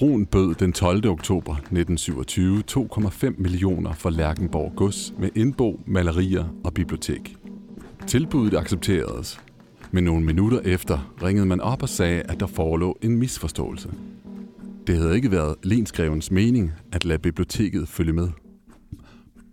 Brun 0.00 0.26
bød 0.26 0.54
den 0.54 0.72
12. 0.72 1.08
oktober 1.08 1.52
1927 1.52 2.62
2,5 2.70 3.34
millioner 3.38 3.92
for 3.92 4.10
Lærkenborg 4.10 4.72
Gods 4.76 5.14
med 5.18 5.30
indbo, 5.36 5.80
malerier 5.86 6.44
og 6.64 6.74
bibliotek. 6.74 7.36
Tilbuddet 8.06 8.58
accepteredes, 8.58 9.40
men 9.90 10.04
nogle 10.04 10.24
minutter 10.24 10.60
efter 10.60 11.14
ringede 11.22 11.46
man 11.46 11.60
op 11.60 11.82
og 11.82 11.88
sagde, 11.88 12.22
at 12.22 12.40
der 12.40 12.46
forelå 12.46 12.98
en 13.02 13.16
misforståelse. 13.16 13.90
Det 14.86 14.96
havde 14.96 15.14
ikke 15.14 15.30
været 15.30 15.54
lensgrevens 15.62 16.30
mening 16.30 16.72
at 16.92 17.04
lade 17.04 17.18
biblioteket 17.18 17.88
følge 17.88 18.12
med. 18.12 18.28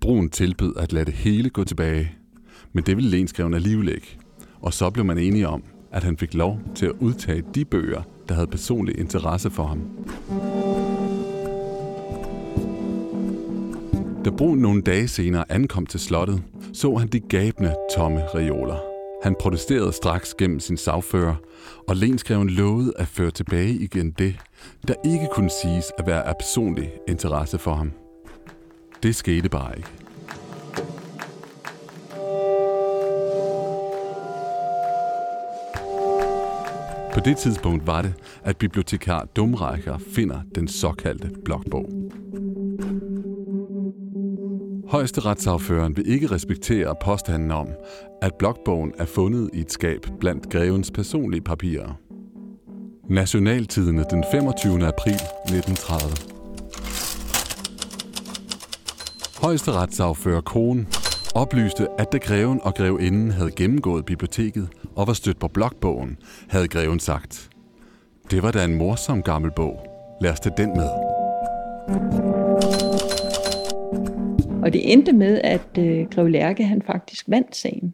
Brun 0.01 0.29
tilbød 0.29 0.73
at 0.77 0.93
lade 0.93 1.05
det 1.05 1.13
hele 1.13 1.49
gå 1.49 1.63
tilbage, 1.63 2.11
men 2.73 2.83
det 2.83 2.95
ville 2.95 3.09
lensgreven 3.09 3.53
alligevel 3.53 3.89
ikke. 3.89 4.17
Og 4.61 4.73
så 4.73 4.89
blev 4.89 5.05
man 5.05 5.17
enige 5.17 5.47
om, 5.47 5.63
at 5.91 6.03
han 6.03 6.17
fik 6.17 6.33
lov 6.33 6.59
til 6.75 6.85
at 6.85 6.93
udtage 6.99 7.43
de 7.55 7.65
bøger, 7.65 8.01
der 8.29 8.35
havde 8.35 8.47
personlig 8.47 8.99
interesse 8.99 9.49
for 9.49 9.63
ham. 9.63 9.81
Da 14.25 14.29
Brun 14.29 14.57
nogle 14.57 14.81
dage 14.81 15.07
senere 15.07 15.51
ankom 15.51 15.85
til 15.85 15.99
slottet, 15.99 16.43
så 16.73 16.95
han 16.95 17.07
de 17.07 17.19
gabende, 17.19 17.75
tomme 17.95 18.21
reoler. 18.35 18.77
Han 19.23 19.35
protesterede 19.39 19.93
straks 19.93 20.33
gennem 20.33 20.59
sin 20.59 20.77
sagfører, 20.77 21.35
og 21.87 21.95
lenskreven 21.95 22.49
lovede 22.49 22.93
at 22.97 23.07
føre 23.07 23.31
tilbage 23.31 23.73
igen 23.73 24.11
det, 24.11 24.35
der 24.87 24.93
ikke 25.05 25.27
kunne 25.31 25.51
siges 25.61 25.91
at 25.97 26.07
være 26.07 26.27
af 26.27 26.33
personlig 26.39 26.91
interesse 27.07 27.57
for 27.57 27.73
ham. 27.73 27.91
Det 29.03 29.15
skete 29.15 29.49
bare 29.49 29.77
ikke. 29.77 29.96
På 37.17 37.21
det 37.25 37.37
tidspunkt 37.37 37.87
var 37.87 38.01
det, 38.01 38.13
at 38.43 38.57
bibliotekar 38.57 39.25
Dumrækker 39.35 39.97
finder 39.97 40.39
den 40.55 40.67
såkaldte 40.67 41.29
blokbog. 41.45 42.11
Højesteretsafføreren 44.89 45.97
vil 45.97 46.11
ikke 46.11 46.31
respektere 46.31 46.95
påstanden 47.03 47.51
om, 47.51 47.67
at 48.21 48.33
blokbogen 48.39 48.93
er 48.97 49.05
fundet 49.05 49.49
i 49.53 49.59
et 49.59 49.71
skab 49.71 50.07
blandt 50.19 50.49
grevens 50.49 50.91
personlige 50.91 51.41
papirer. 51.41 51.93
Nationaltidene 53.09 54.05
den 54.09 54.23
25. 54.31 54.87
april 54.87 55.13
1930. 55.13 56.37
Højesteretsafører 59.41 60.41
Kohn 60.41 60.87
oplyste, 61.35 61.87
at 61.99 62.11
da 62.11 62.17
greven 62.17 62.59
og 62.63 62.75
grevinden 62.75 63.31
havde 63.31 63.51
gennemgået 63.51 64.05
biblioteket 64.05 64.69
og 64.95 65.07
var 65.07 65.13
stødt 65.13 65.39
på 65.39 65.47
blokbogen, 65.47 66.17
havde 66.49 66.67
greven 66.67 66.99
sagt, 66.99 67.49
det 68.31 68.43
var 68.43 68.51
da 68.51 68.65
en 68.65 68.75
morsom 68.75 69.21
gammel 69.23 69.51
bog. 69.55 69.87
Lad 70.21 70.31
os 70.31 70.39
tage 70.39 70.55
den 70.57 70.69
med. 70.69 70.87
Og 74.63 74.73
det 74.73 74.91
endte 74.93 75.13
med, 75.13 75.41
at 75.43 75.77
øh, 75.79 76.07
Grev 76.09 76.27
Lærke 76.27 76.63
han 76.63 76.81
faktisk 76.81 77.25
vandt 77.29 77.55
sagen. 77.55 77.93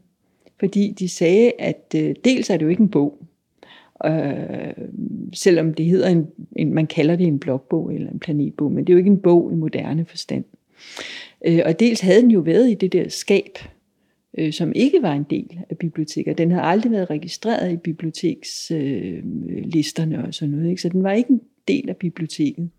Fordi 0.60 0.94
de 0.98 1.08
sagde, 1.08 1.52
at 1.58 1.94
øh, 1.96 2.14
dels 2.24 2.50
er 2.50 2.56
det 2.56 2.64
jo 2.64 2.70
ikke 2.70 2.82
en 2.82 2.90
bog, 2.90 3.18
øh, 4.06 4.74
selvom 5.32 5.74
det 5.74 5.86
hedder 5.86 6.08
en, 6.08 6.26
en, 6.56 6.74
man 6.74 6.86
kalder 6.86 7.16
det 7.16 7.26
en 7.26 7.38
blokbog 7.38 7.94
eller 7.94 8.10
en 8.10 8.18
planetbog, 8.18 8.72
men 8.72 8.84
det 8.84 8.92
er 8.92 8.94
jo 8.94 8.98
ikke 8.98 9.10
en 9.10 9.22
bog 9.22 9.52
i 9.52 9.54
moderne 9.54 10.04
forstand. 10.04 10.44
Øh, 11.46 11.60
og 11.64 11.80
dels 11.80 12.00
havde 12.00 12.22
den 12.22 12.30
jo 12.30 12.40
været 12.40 12.70
i 12.70 12.74
det 12.74 12.92
der 12.92 13.08
skab, 13.08 13.58
øh, 14.38 14.52
som 14.52 14.72
ikke 14.74 15.02
var 15.02 15.12
en 15.12 15.26
del 15.30 15.60
af 15.70 15.78
biblioteket. 15.78 16.38
Den 16.38 16.50
havde 16.50 16.64
aldrig 16.64 16.92
været 16.92 17.10
registreret 17.10 17.72
i 17.72 17.76
bibliotekslisterne 17.76 20.18
øh, 20.18 20.24
og 20.24 20.34
sådan 20.34 20.54
noget, 20.54 20.70
ikke? 20.70 20.82
så 20.82 20.88
den 20.88 21.02
var 21.02 21.12
ikke 21.12 21.30
en 21.30 21.40
del 21.68 21.88
af 21.88 21.96
biblioteket. 21.96 22.70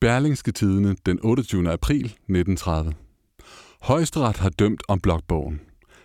Berlingske 0.00 0.52
Tidene 0.52 0.96
den 1.06 1.18
28. 1.22 1.70
april 1.70 2.04
1930. 2.04 2.92
Højesteret 3.82 4.36
har 4.36 4.50
dømt 4.50 4.82
om 4.88 5.00
blokbogen. 5.00 5.60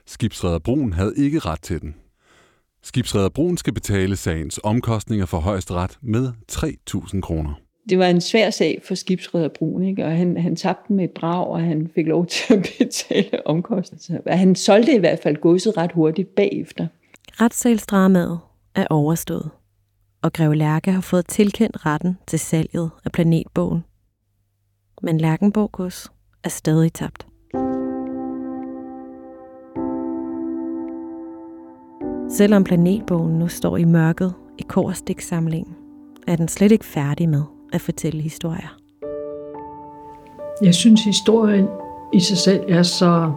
Skibsredder 0.05 0.59
Brun 0.59 0.93
havde 0.93 1.13
ikke 1.17 1.39
ret 1.39 1.61
til 1.61 1.81
den. 1.81 1.95
Skibsredder 2.83 3.29
Brun 3.29 3.57
skal 3.57 3.73
betale 3.73 4.15
sagens 4.15 4.59
omkostninger 4.63 5.25
for 5.25 5.39
højesteret 5.39 5.97
med 6.01 6.31
3.000 6.51 7.21
kroner. 7.21 7.53
Det 7.89 7.99
var 7.99 8.05
en 8.05 8.21
svær 8.21 8.49
sag 8.49 8.81
for 8.83 8.95
skibsredder 8.95 9.47
Brun, 9.47 9.83
ikke? 9.83 10.05
og 10.05 10.11
han, 10.11 10.37
han 10.37 10.55
tabte 10.55 10.93
med 10.93 11.03
et 11.03 11.11
brag, 11.11 11.47
og 11.47 11.61
han 11.61 11.89
fik 11.95 12.07
lov 12.07 12.25
til 12.31 12.53
at 12.53 12.69
betale 12.79 13.47
omkostninger. 13.47 14.35
Han 14.35 14.55
solgte 14.55 14.95
i 14.95 14.99
hvert 14.99 15.19
fald 15.19 15.35
godset 15.35 15.77
ret 15.77 15.91
hurtigt 15.91 16.35
bagefter. 16.35 16.87
Retssalsdramaet 17.41 18.39
er 18.75 18.87
overstået, 18.89 19.49
og 20.21 20.33
Greve 20.33 20.55
Lærke 20.55 20.91
har 20.91 21.01
fået 21.01 21.27
tilkendt 21.27 21.85
retten 21.85 22.17
til 22.27 22.39
salget 22.39 22.89
af 23.05 23.11
planetbogen. 23.11 23.83
Men 25.01 25.17
Lærkenborg 25.17 25.71
gods 25.71 26.11
er 26.43 26.49
stadig 26.49 26.93
tabt. 26.93 27.27
Selvom 32.31 32.63
planetbogen 32.63 33.39
nu 33.39 33.47
står 33.47 33.77
i 33.77 33.83
mørket 33.83 34.33
i 34.57 34.63
korstiksamlingen, 34.67 35.75
er 36.27 36.35
den 36.35 36.47
slet 36.47 36.71
ikke 36.71 36.85
færdig 36.85 37.29
med 37.29 37.43
at 37.73 37.81
fortælle 37.81 38.21
historier. 38.21 38.77
Jeg 40.61 40.75
synes, 40.75 41.03
historien 41.03 41.67
i 42.13 42.19
sig 42.19 42.37
selv 42.37 42.63
er 42.67 42.83
så 42.83 43.31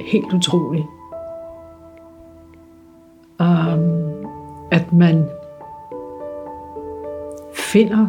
helt 0.00 0.32
utrolig. 0.32 0.86
Um, 3.40 4.10
at 4.70 4.92
man 4.92 5.28
finder, 7.54 8.08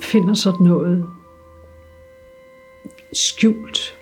finder 0.00 0.34
sådan 0.34 0.66
noget 0.66 1.06
skjult, 3.12 3.98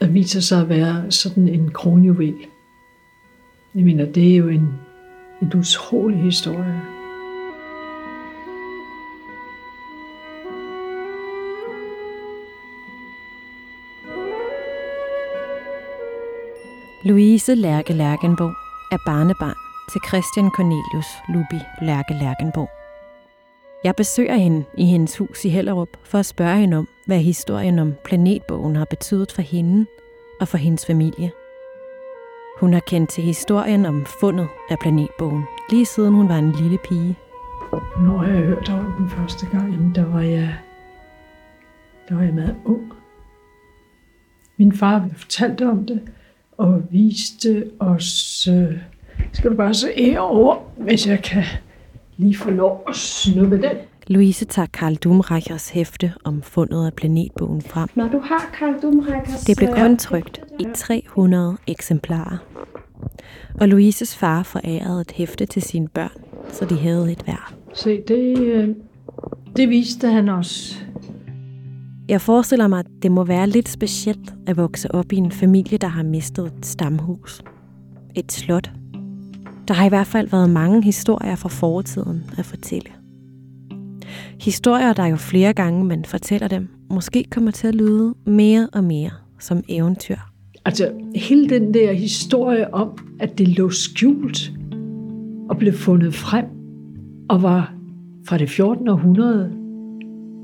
og 0.00 0.14
viser 0.14 0.40
sig 0.40 0.60
at 0.60 0.68
være 0.68 1.10
sådan 1.10 1.48
en 1.48 1.70
kronjuvel. 1.70 2.46
Jeg 3.74 3.84
mener, 3.84 4.04
det 4.04 4.32
er 4.32 4.36
jo 4.36 4.48
en, 4.48 4.68
en 5.42 5.52
utrolig 5.54 6.22
historie. 6.22 6.93
Louise 17.06 17.54
Lærke 17.54 17.92
Lærkenbo 17.92 18.44
er 18.92 18.98
barnebarn 19.06 19.54
til 19.92 20.00
Christian 20.08 20.50
Cornelius 20.50 21.06
Lubi 21.28 21.60
Lærke 21.82 22.14
Lærkenbo. 22.14 22.66
Jeg 23.84 23.96
besøger 23.96 24.36
hende 24.36 24.64
i 24.78 24.84
hendes 24.84 25.18
hus 25.18 25.44
i 25.44 25.48
Hellerup 25.48 25.88
for 26.04 26.18
at 26.18 26.26
spørge 26.26 26.56
hende 26.56 26.76
om, 26.76 26.88
hvad 27.06 27.18
historien 27.18 27.78
om 27.78 27.94
planetbogen 28.04 28.76
har 28.76 28.84
betydet 28.84 29.32
for 29.32 29.42
hende 29.42 29.86
og 30.40 30.48
for 30.48 30.58
hendes 30.58 30.86
familie. 30.86 31.30
Hun 32.60 32.72
har 32.72 32.80
kendt 32.80 33.10
til 33.10 33.24
historien 33.24 33.86
om 33.86 34.06
fundet 34.20 34.48
af 34.70 34.78
planetbogen, 34.78 35.44
lige 35.70 35.86
siden 35.86 36.14
hun 36.14 36.28
var 36.28 36.38
en 36.38 36.52
lille 36.52 36.78
pige. 36.88 37.18
Når 38.00 38.24
jeg 38.24 38.42
hørte 38.42 38.70
om 38.70 38.92
den 38.98 39.08
første 39.10 39.46
gang, 39.46 39.72
jamen, 39.72 39.94
der 39.94 40.04
var 40.04 40.20
jeg, 40.20 40.54
der 42.08 42.14
var 42.14 42.22
jeg 42.22 42.34
meget 42.34 42.56
ung. 42.64 42.92
Min 44.56 44.72
far 44.72 45.08
fortalte 45.16 45.68
om 45.68 45.86
det, 45.86 46.08
og 46.58 46.82
viste 46.90 47.70
os, 47.78 48.48
øh, 48.52 48.78
skal 49.32 49.50
du 49.50 49.56
bare 49.56 49.74
se 49.74 49.88
herover, 49.96 50.56
hvis 50.76 51.06
jeg 51.06 51.22
kan 51.22 51.44
lige 52.16 52.36
få 52.36 52.50
lov 52.50 52.84
at 52.88 52.96
snuppe 52.96 53.62
den. 53.62 53.76
Louise 54.06 54.44
tager 54.44 54.66
Karl 54.72 54.94
Dumreichers 54.94 55.68
hæfte 55.68 56.12
om 56.24 56.42
fundet 56.42 56.86
af 56.86 56.92
planetbogen 56.94 57.62
frem. 57.62 57.88
Når 57.94 58.08
du 58.08 58.18
har 58.18 58.50
Karl 58.58 58.82
Dumreichers... 58.82 59.40
Det 59.40 59.56
blev 59.56 59.68
kun 59.68 59.96
trykt 59.96 60.40
i 60.60 60.66
300 60.74 61.56
eksemplarer. 61.66 62.36
Og 63.60 63.68
Louises 63.68 64.16
far 64.16 64.42
forærede 64.42 65.00
et 65.00 65.12
hæfte 65.12 65.46
til 65.46 65.62
sine 65.62 65.88
børn, 65.88 66.22
så 66.52 66.64
de 66.64 66.78
havde 66.78 67.12
et 67.12 67.22
hver. 67.24 67.54
Se, 67.74 68.00
det, 68.08 68.38
øh, 68.38 68.68
det 69.56 69.68
viste 69.68 70.08
han 70.08 70.28
os. 70.28 70.83
Jeg 72.08 72.20
forestiller 72.20 72.68
mig, 72.68 72.78
at 72.78 72.86
det 73.02 73.12
må 73.12 73.24
være 73.24 73.48
lidt 73.48 73.68
specielt 73.68 74.34
at 74.46 74.56
vokse 74.56 74.94
op 74.94 75.12
i 75.12 75.16
en 75.16 75.32
familie, 75.32 75.78
der 75.78 75.86
har 75.86 76.02
mistet 76.02 76.46
et 76.46 76.66
stamhus. 76.66 77.42
Et 78.14 78.32
slot. 78.32 78.70
Der 79.68 79.74
har 79.74 79.86
i 79.86 79.88
hvert 79.88 80.06
fald 80.06 80.28
været 80.28 80.50
mange 80.50 80.82
historier 80.82 81.34
fra 81.34 81.48
fortiden 81.48 82.24
at 82.38 82.44
fortælle. 82.44 82.90
Historier, 84.40 84.92
der 84.92 85.06
jo 85.06 85.16
flere 85.16 85.52
gange 85.52 85.84
man 85.84 86.04
fortæller 86.04 86.48
dem, 86.48 86.68
måske 86.90 87.24
kommer 87.30 87.50
til 87.50 87.68
at 87.68 87.74
lyde 87.74 88.14
mere 88.26 88.68
og 88.72 88.84
mere 88.84 89.10
som 89.38 89.62
eventyr. 89.68 90.16
Altså, 90.64 90.92
hele 91.14 91.48
den 91.48 91.74
der 91.74 91.92
historie 91.92 92.74
om, 92.74 92.98
at 93.20 93.38
det 93.38 93.48
lå 93.48 93.70
skjult 93.70 94.52
og 95.50 95.56
blev 95.58 95.72
fundet 95.72 96.14
frem 96.14 96.44
og 97.28 97.42
var 97.42 97.74
fra 98.28 98.38
det 98.38 98.50
14. 98.50 98.88
århundrede, 98.88 99.63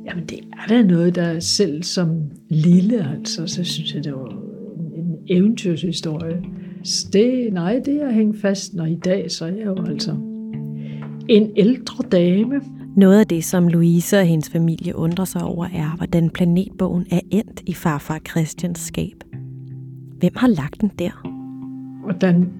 jamen 0.06 0.24
det 0.24 0.38
er 0.38 0.68
da 0.68 0.82
noget, 0.82 1.14
der 1.14 1.40
selv 1.40 1.82
som 1.82 2.20
lille, 2.48 3.10
altså, 3.10 3.46
så 3.46 3.64
synes 3.64 3.94
jeg, 3.94 4.04
det 4.04 4.12
var 4.12 4.28
en, 4.28 5.04
en 5.04 5.18
eventyrshistorie. 5.28 6.42
Så 6.84 7.08
det, 7.12 7.52
nej, 7.52 7.80
det 7.84 8.02
er 8.02 8.10
hængt 8.10 8.40
fast, 8.40 8.74
når 8.74 8.86
i 8.86 8.98
dag, 9.04 9.30
så 9.30 9.44
er 9.44 9.48
jeg 9.48 9.66
jo 9.66 9.84
altså 9.86 10.16
en 11.28 11.50
ældre 11.56 12.04
dame, 12.12 12.60
Noget 12.96 13.20
af 13.20 13.26
det, 13.26 13.44
som 13.44 13.68
Louise 13.68 14.18
og 14.18 14.24
hendes 14.24 14.50
familie 14.50 14.96
undrer 14.96 15.24
sig 15.24 15.42
over, 15.42 15.64
er, 15.64 15.96
hvordan 15.96 16.30
planetbogen 16.30 17.06
er 17.10 17.20
endt 17.30 17.62
i 17.66 17.74
farfar 17.74 18.20
Christians 18.30 18.78
skab. 18.78 19.24
Hvem 20.18 20.32
har 20.36 20.48
lagt 20.48 20.80
den 20.80 20.90
der? 20.98 21.40
hvordan 22.04 22.52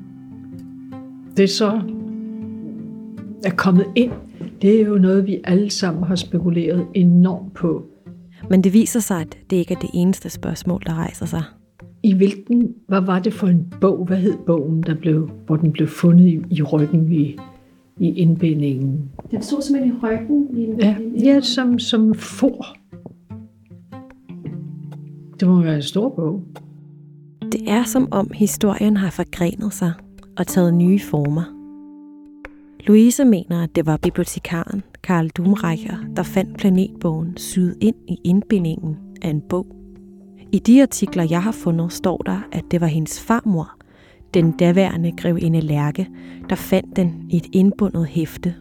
det 1.37 1.51
så 1.51 1.81
er 3.45 3.51
kommet 3.57 3.87
ind, 3.97 4.13
det 4.63 4.81
er 4.81 4.87
jo 4.87 4.99
noget, 4.99 5.27
vi 5.27 5.41
alle 5.45 5.71
sammen 5.71 6.05
har 6.05 6.15
spekuleret 6.15 6.87
enormt 6.95 7.55
på. 7.55 7.85
Men 8.51 8.65
det 8.65 8.73
viser 8.73 9.01
sig, 9.01 9.21
at 9.21 9.39
det 9.51 9.57
ikke 9.57 9.75
er 9.75 9.79
det 9.79 9.91
eneste 9.95 10.31
spørgsmål, 10.31 10.83
der 10.87 10.95
rejser 10.95 11.27
sig. 11.27 11.43
I 12.03 12.15
hvilken, 12.15 12.75
hvad 12.89 13.01
var 13.01 13.19
det 13.19 13.33
for 13.33 13.47
en 13.47 13.73
bog? 13.81 14.07
Hvad 14.07 14.17
hed 14.17 14.35
bogen, 14.47 14.83
der 14.83 14.95
blev, 14.95 15.31
hvor 15.47 15.57
den 15.57 15.73
blev 15.73 15.89
fundet 15.89 16.27
i, 16.27 16.41
i 16.51 16.63
ryggen 16.63 17.13
i, 17.13 17.37
i 18.01 18.13
indbindingen? 18.15 19.11
Den 19.31 19.43
stod 19.43 19.63
simpelthen 19.63 19.97
i 19.97 19.99
ryggen. 20.03 20.57
I 20.57 20.65
en, 20.65 20.81
Ja, 20.81 20.97
en, 20.97 21.17
ja 21.25 21.41
som, 21.41 21.79
som 21.79 22.15
for. 22.15 22.67
Det 25.41 25.49
må 25.49 25.63
være 25.63 25.77
en 25.77 25.83
stor 25.83 26.09
bog. 26.09 26.43
Det 27.53 27.61
er 27.67 27.85
som 27.85 28.09
om 28.11 28.31
historien 28.35 28.97
har 28.97 29.11
forgrenet 29.11 29.73
sig 29.73 29.93
og 30.39 30.47
taget 30.47 30.75
nye 30.75 31.01
former. 31.01 31.60
Louise 32.87 33.25
mener, 33.25 33.63
at 33.63 33.77
det 33.77 33.87
var 33.87 33.97
bibliotekaren 33.97 34.83
Karl 35.03 35.29
Dumreicher, 35.29 35.97
der 36.17 36.23
fandt 36.23 36.59
planetbogen 36.59 37.37
syet 37.37 37.77
ind 37.81 37.97
i 38.09 38.17
indbindingen 38.25 38.97
af 39.23 39.31
en 39.31 39.41
bog. 39.49 39.67
I 40.53 40.59
de 40.59 40.83
artikler, 40.83 41.27
jeg 41.31 41.43
har 41.43 41.53
fundet, 41.53 41.93
står 41.93 42.17
der, 42.17 42.41
at 42.53 42.65
det 42.71 42.81
var 42.81 42.87
hendes 42.87 43.21
farmor, 43.21 43.71
den 44.35 44.53
daværende 44.53 45.13
grevinde 45.13 45.61
Lærke, 45.61 46.09
der 46.49 46.57
fandt 46.57 46.97
den 46.97 47.27
i 47.31 47.37
et 47.37 47.47
indbundet 47.53 48.07
hæfte. 48.07 48.55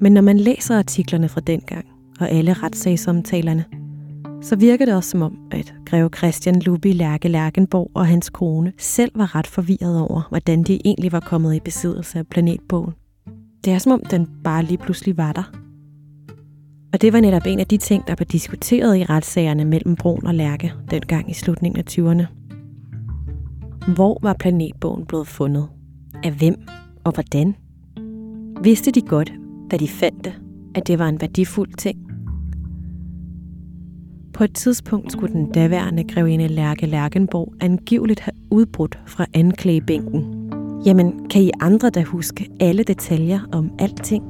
Men 0.00 0.12
når 0.12 0.20
man 0.20 0.38
læser 0.38 0.78
artiklerne 0.78 1.28
fra 1.28 1.40
dengang, 1.40 1.86
og 2.20 2.30
alle 2.30 2.52
retssagsomtalerne, 2.52 3.64
så 4.42 4.56
virker 4.56 4.84
det 4.84 4.94
også 4.94 5.10
som 5.10 5.22
om, 5.22 5.38
at 5.52 5.74
greve 5.86 6.10
Christian 6.16 6.60
Lubi 6.60 6.92
Lærke 6.92 7.28
Lærkenborg 7.28 7.90
og 7.94 8.06
hans 8.06 8.30
kone 8.30 8.72
selv 8.78 9.12
var 9.14 9.34
ret 9.34 9.46
forvirret 9.46 10.00
over, 10.00 10.22
hvordan 10.28 10.62
de 10.62 10.80
egentlig 10.84 11.12
var 11.12 11.20
kommet 11.20 11.54
i 11.54 11.60
besiddelse 11.60 12.18
af 12.18 12.26
planetbogen. 12.26 12.94
Det 13.64 13.72
er 13.72 13.78
som 13.78 13.92
om, 13.92 14.02
den 14.10 14.28
bare 14.44 14.64
lige 14.64 14.78
pludselig 14.78 15.16
var 15.16 15.32
der. 15.32 15.52
Og 16.92 17.00
det 17.00 17.12
var 17.12 17.20
netop 17.20 17.42
en 17.46 17.60
af 17.60 17.66
de 17.66 17.76
ting, 17.76 18.06
der 18.06 18.14
blev 18.14 18.26
diskuteret 18.26 18.98
i 18.98 19.04
retssagerne 19.04 19.64
mellem 19.64 19.96
Brun 19.96 20.26
og 20.26 20.34
Lærke 20.34 20.72
dengang 20.90 21.30
i 21.30 21.34
slutningen 21.34 21.78
af 21.78 21.84
20'erne. 21.90 22.26
Hvor 23.94 24.18
var 24.22 24.32
planetbogen 24.32 25.06
blevet 25.06 25.28
fundet? 25.28 25.68
Af 26.24 26.32
hvem 26.32 26.54
og 27.04 27.12
hvordan? 27.12 27.54
Vidste 28.62 28.90
de 28.90 29.00
godt, 29.00 29.32
da 29.70 29.76
de 29.76 29.88
fandt 29.88 30.24
det, 30.24 30.32
at 30.74 30.86
det 30.86 30.98
var 30.98 31.08
en 31.08 31.20
værdifuld 31.20 31.72
ting? 31.72 31.98
På 34.32 34.44
et 34.44 34.54
tidspunkt 34.54 35.12
skulle 35.12 35.32
den 35.32 35.52
daværende 35.52 36.04
grevinde 36.04 36.48
Lærke 36.48 36.86
Lærkenborg 36.86 37.54
angiveligt 37.60 38.20
have 38.20 38.34
udbrudt 38.50 38.98
fra 39.06 39.26
anklagebænken. 39.34 40.35
Jamen, 40.84 41.28
kan 41.28 41.42
I 41.42 41.50
andre 41.60 41.90
da 41.90 42.02
huske 42.02 42.50
alle 42.60 42.82
detaljer 42.82 43.40
om 43.52 43.70
alting? 43.78 44.24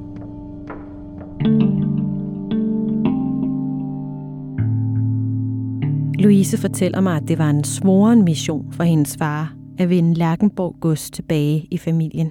Louise 6.18 6.58
fortæller 6.58 7.00
mig, 7.00 7.16
at 7.16 7.28
det 7.28 7.38
var 7.38 7.50
en 7.50 7.64
svoren 7.64 8.24
mission 8.24 8.72
for 8.72 8.84
hendes 8.84 9.16
far 9.16 9.56
at 9.78 9.90
vinde 9.90 10.14
Lærkenborg 10.14 10.76
gods 10.80 11.10
tilbage 11.10 11.68
i 11.70 11.78
familien. 11.78 12.30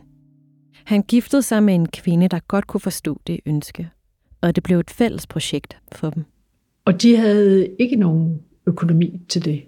Han 0.85 1.01
giftede 1.01 1.41
sig 1.41 1.63
med 1.63 1.75
en 1.75 1.87
kvinde, 1.87 2.27
der 2.27 2.39
godt 2.47 2.67
kunne 2.67 2.81
forstå 2.81 3.21
det 3.27 3.39
ønske, 3.45 3.89
og 4.41 4.55
det 4.55 4.63
blev 4.63 4.79
et 4.79 4.89
fælles 4.89 5.27
projekt 5.27 5.77
for 5.91 6.09
dem. 6.09 6.23
Og 6.85 7.01
de 7.01 7.17
havde 7.17 7.67
ikke 7.79 7.95
nogen 7.95 8.41
økonomi 8.67 9.19
til 9.29 9.45
det, 9.45 9.63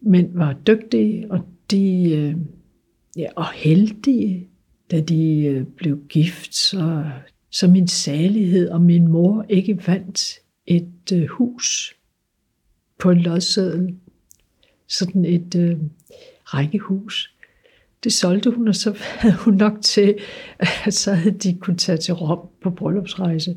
men 0.00 0.30
var 0.34 0.52
dygtige, 0.66 1.32
og 1.32 1.40
de 1.70 2.12
øh, 2.14 2.36
ja, 3.16 3.26
og 3.36 3.52
heldige, 3.52 4.48
da 4.90 5.00
de 5.00 5.44
øh, 5.44 5.66
blev 5.66 5.98
gift, 6.08 6.54
så, 6.54 7.04
så 7.50 7.68
min 7.68 7.88
salighed 7.88 8.68
og 8.68 8.80
min 8.80 9.08
mor 9.08 9.46
ikke 9.48 9.86
vandt 9.86 10.38
et 10.66 11.12
øh, 11.12 11.26
hus 11.28 11.94
på 12.98 13.10
en 13.10 13.18
lodseddel, 13.18 13.94
sådan 14.88 15.24
et 15.24 15.54
øh, 15.54 15.76
rækkehus. 16.44 17.34
Det 18.04 18.12
solgte 18.12 18.50
hun, 18.50 18.68
og 18.68 18.74
så 18.74 18.96
havde 18.98 19.36
hun 19.36 19.54
nok 19.54 19.72
til, 19.82 20.18
at 20.58 20.94
så 21.02 21.12
havde 21.12 21.38
de 21.38 21.58
kunne 21.60 21.76
tage 21.76 21.98
til 21.98 22.14
Rom 22.14 22.48
på 22.62 22.70
bryllupsrejse. 22.70 23.50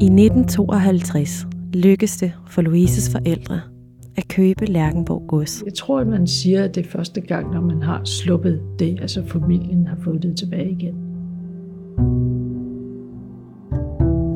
I 0.00 0.04
1952 0.04 1.46
lykkedes 1.74 2.16
det 2.16 2.32
for 2.50 2.62
Louises 2.62 3.10
forældre 3.12 3.77
at 4.18 4.28
købe 4.28 4.66
Lærkenborg 4.66 5.22
Gods. 5.28 5.62
Jeg 5.64 5.74
tror, 5.74 6.00
at 6.00 6.06
man 6.06 6.26
siger, 6.26 6.64
at 6.64 6.74
det 6.74 6.86
er 6.86 6.90
første 6.90 7.20
gang, 7.20 7.54
når 7.54 7.60
man 7.60 7.82
har 7.82 8.04
sluppet 8.04 8.62
det, 8.78 9.00
altså 9.00 9.24
familien 9.26 9.86
har 9.86 9.96
fået 10.04 10.22
det 10.22 10.36
tilbage 10.36 10.70
igen. 10.70 10.94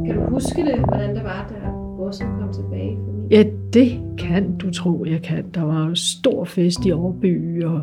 Kan 0.06 0.16
du 0.16 0.30
huske 0.30 0.62
det, 0.62 0.78
hvordan 0.78 1.14
det 1.14 1.24
var, 1.24 1.46
da 1.50 1.68
godset 1.96 2.26
kom 2.40 2.52
tilbage? 2.52 2.98
Ja, 3.30 3.44
det 3.72 4.00
kan 4.18 4.56
du 4.56 4.70
tro, 4.70 5.04
jeg 5.04 5.22
kan. 5.22 5.44
Der 5.54 5.62
var 5.62 5.88
jo 5.88 5.94
stor 5.94 6.44
fest 6.44 6.86
i 6.86 6.90
Aarby, 6.90 7.64
og 7.64 7.82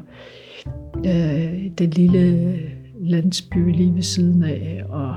øh, 0.97 1.71
den 1.77 1.89
lille 1.89 2.55
landsby 2.99 3.71
lige 3.71 3.95
ved 3.95 4.01
siden 4.01 4.43
af, 4.43 4.83
og 4.89 5.15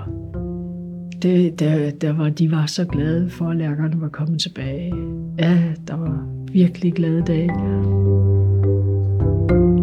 det, 1.22 1.58
der, 1.58 1.90
der 1.90 2.12
var, 2.12 2.28
de 2.28 2.50
var 2.50 2.66
så 2.66 2.84
glade 2.84 3.30
for, 3.30 3.44
at 3.44 3.56
lærkerne 3.56 4.00
var 4.00 4.08
kommet 4.08 4.40
tilbage. 4.40 4.94
Ja, 5.38 5.58
der 5.88 5.96
var 5.96 6.26
virkelig 6.52 6.92
glade 6.92 7.22
dage. 7.22 7.50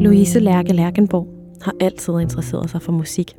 Louise 0.03 0.39
Lærke 0.39 0.73
Lærkenborg 0.73 1.27
har 1.61 1.73
altid 1.79 2.19
interesseret 2.19 2.69
sig 2.69 2.81
for 2.81 2.91
musik. 2.91 3.35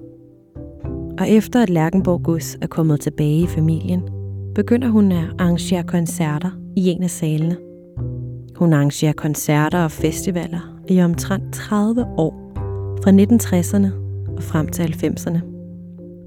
Og 1.18 1.30
efter 1.30 1.62
at 1.62 1.70
Lærkenborg 1.70 2.22
Gus 2.22 2.58
er 2.62 2.66
kommet 2.66 3.00
tilbage 3.00 3.42
i 3.42 3.46
familien, 3.46 4.02
begynder 4.54 4.88
hun 4.88 5.12
at 5.12 5.24
arrangere 5.38 5.82
koncerter 5.82 6.50
i 6.76 6.88
en 6.88 7.02
af 7.02 7.10
salene. 7.10 7.56
Hun 8.56 8.72
arrangerer 8.72 9.12
koncerter 9.12 9.78
og 9.78 9.90
festivaler 9.90 10.80
i 10.88 11.02
omtrent 11.02 11.54
30 11.54 12.04
år, 12.04 12.52
fra 13.04 13.10
1960'erne 13.10 13.92
og 14.36 14.42
frem 14.42 14.68
til 14.68 14.82
90'erne. 14.82 15.49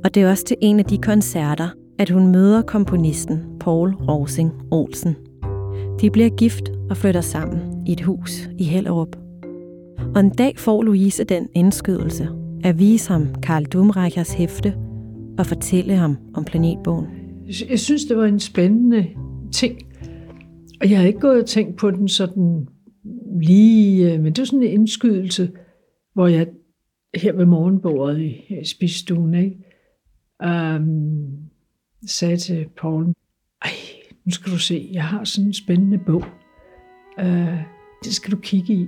Og 0.04 0.16
det 0.16 0.24
er 0.24 0.30
også 0.30 0.46
til 0.46 0.58
en 0.62 0.80
af 0.80 0.86
de 0.86 0.98
koncerter, 0.98 1.70
at 2.00 2.10
hun 2.10 2.32
møder 2.32 2.62
komponisten 2.62 3.40
Paul 3.60 3.94
Rosing 3.94 4.52
Olsen. 4.72 5.16
De 6.02 6.12
bliver 6.12 6.30
gift 6.30 6.70
og 6.90 6.98
flytter 6.98 7.22
sammen 7.22 7.84
i 7.88 7.92
et 7.92 8.02
hus 8.02 8.50
i 8.60 8.64
Hellerup. 8.64 9.16
Og 10.16 10.20
en 10.20 10.30
dag 10.30 10.58
får 10.58 10.84
Louise 10.84 11.24
den 11.24 11.48
indskydelse 11.56 12.30
at 12.64 12.80
vise 12.80 13.12
ham 13.12 13.36
Karl 13.36 13.64
Dumreichers 13.64 14.34
hæfte 14.34 14.74
og 15.38 15.46
fortælle 15.46 15.96
ham 15.96 16.18
om 16.34 16.46
planetbogen. 16.46 17.08
Jeg 17.70 17.80
synes, 17.80 18.06
det 18.06 18.18
var 18.18 18.26
en 18.26 18.40
spændende 18.40 19.08
ting. 19.52 19.78
Og 20.82 20.90
jeg 20.90 21.00
har 21.00 21.08
ikke 21.08 21.20
gået 21.20 21.42
og 21.42 21.46
tænkt 21.46 21.78
på 21.78 21.92
den 21.92 22.08
sådan 22.08 22.68
lige, 23.42 24.14
øh, 24.14 24.20
men 24.22 24.34
det 24.34 24.40
var 24.40 24.46
sådan 24.46 24.64
en 24.64 24.70
indskydelse, 24.70 25.52
hvor 26.14 26.28
jeg 26.28 26.48
her 27.16 27.34
ved 27.34 27.46
morgenbordet 27.46 28.20
i 28.22 28.66
spisestuen, 28.66 29.34
ikke? 29.34 29.58
Øhm, 30.46 31.38
sagde 32.08 32.38
til 32.38 32.70
Paul, 32.78 33.14
ej, 33.62 33.72
nu 34.26 34.32
skal 34.32 34.52
du 34.52 34.58
se, 34.58 34.90
jeg 34.94 35.04
har 35.04 35.24
sådan 35.24 35.48
en 35.48 35.54
spændende 35.54 35.98
bog. 35.98 36.26
Øh, 37.20 37.58
det 38.04 38.14
skal 38.14 38.32
du 38.32 38.38
kigge 38.38 38.74
i. 38.74 38.88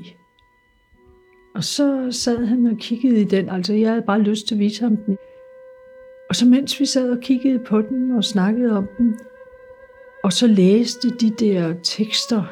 Og 1.55 1.63
så 1.63 2.07
sad 2.11 2.45
han 2.45 2.65
og 2.65 2.77
kiggede 2.77 3.21
i 3.21 3.23
den, 3.23 3.49
altså 3.49 3.73
jeg 3.73 3.89
havde 3.89 4.01
bare 4.01 4.21
lyst 4.21 4.47
til 4.47 4.55
at 4.55 4.59
vise 4.59 4.83
ham 4.83 4.97
den. 4.97 5.17
Og 6.29 6.35
så 6.35 6.45
mens 6.45 6.79
vi 6.79 6.85
sad 6.85 7.11
og 7.11 7.19
kiggede 7.21 7.59
på 7.59 7.81
den 7.81 8.11
og 8.11 8.23
snakkede 8.23 8.77
om 8.77 8.87
den, 8.97 9.19
og 10.23 10.33
så 10.33 10.47
læste 10.47 11.09
de 11.09 11.29
der 11.29 11.73
tekster, 11.83 12.43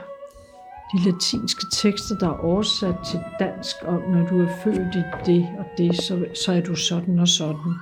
de 0.94 1.12
latinske 1.12 1.66
tekster, 1.72 2.18
der 2.18 2.28
er 2.28 2.38
oversat 2.38 2.96
til 3.12 3.20
dansk 3.40 3.76
om, 3.86 4.02
når 4.02 4.28
du 4.28 4.42
er 4.42 4.50
født 4.64 4.96
i 4.96 5.32
det 5.32 5.48
og 5.60 5.66
det, 5.78 5.96
så, 5.96 6.26
så 6.46 6.52
er 6.52 6.62
du 6.62 6.76
sådan 6.76 7.20
og 7.20 7.28
sådan. 7.28 7.74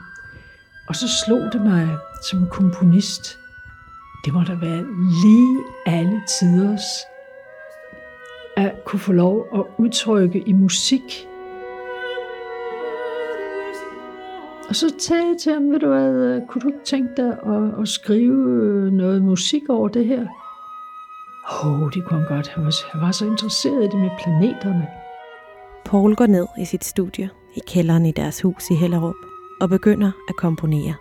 Og 0.91 0.95
så 0.95 1.07
slog 1.25 1.41
det 1.53 1.61
mig 1.61 1.97
som 2.21 2.47
komponist, 2.47 3.39
det 4.25 4.33
må 4.33 4.43
da 4.43 4.53
være 4.53 4.85
lige 5.23 5.63
alle 5.85 6.21
tiders 6.39 6.83
at 8.57 8.85
kunne 8.85 8.99
få 8.99 9.11
lov 9.11 9.47
at 9.53 9.63
udtrykke 9.77 10.39
i 10.39 10.53
musik. 10.53 11.27
Og 14.69 14.75
så 14.75 14.93
sagde 14.99 15.23
jeg 15.23 15.35
til 15.41 15.53
ham, 15.53 15.71
ved 15.71 15.79
du 15.79 15.87
hvad, 15.87 16.41
kunne 16.47 16.61
du 16.61 16.67
ikke 16.67 16.85
tænke 16.85 17.09
dig 17.17 17.37
at, 17.45 17.81
at 17.81 17.87
skrive 17.87 18.91
noget 18.91 19.21
musik 19.21 19.61
over 19.69 19.87
det 19.87 20.05
her? 20.05 20.25
Åh, 21.63 21.81
oh, 21.81 21.91
det 21.93 22.05
kunne 22.05 22.19
han 22.19 22.35
godt. 22.35 22.47
Han 22.47 22.65
var, 22.65 22.91
han 22.91 23.01
var 23.01 23.11
så 23.11 23.25
interesseret 23.25 23.83
i 23.83 23.87
det 23.87 23.99
med 23.99 24.09
planeterne. 24.23 24.87
Paul 25.85 26.15
går 26.15 26.27
ned 26.27 26.47
i 26.59 26.65
sit 26.65 26.83
studie 26.83 27.29
i 27.55 27.59
kælderen 27.67 28.05
i 28.05 28.11
deres 28.11 28.41
hus 28.41 28.69
i 28.69 28.75
Hellerup 28.75 29.30
og 29.61 29.69
begynder 29.69 30.11
at 30.29 30.35
komponere. 30.35 30.93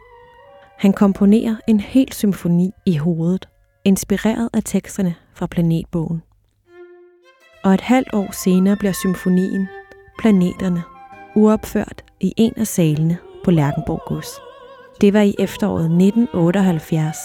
Han 0.78 0.92
komponerer 0.92 1.56
en 1.68 1.80
hel 1.80 2.12
symfoni 2.12 2.70
i 2.86 2.96
hovedet, 2.96 3.48
inspireret 3.84 4.50
af 4.52 4.62
teksterne 4.64 5.14
fra 5.34 5.46
Planetbogen. 5.46 6.22
Og 7.64 7.74
et 7.74 7.80
halvt 7.80 8.08
år 8.12 8.32
senere 8.32 8.76
bliver 8.76 8.92
symfonien 8.92 9.68
Planeterne 10.18 10.82
uopført 11.36 12.04
i 12.20 12.34
en 12.36 12.52
af 12.56 12.66
salene 12.66 13.18
på 13.44 13.50
Lærkenborg 13.50 14.02
Gods. 14.06 14.30
Det 15.00 15.12
var 15.12 15.20
i 15.20 15.34
efteråret 15.38 15.84
1978, 15.84 17.16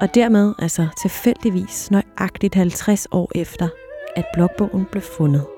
og 0.00 0.14
dermed 0.14 0.54
altså 0.58 0.86
tilfældigvis 1.02 1.90
nøjagtigt 1.90 2.54
50 2.54 3.06
år 3.12 3.30
efter, 3.34 3.68
at 4.16 4.24
blokbogen 4.34 4.84
blev 4.92 5.02
fundet. 5.02 5.57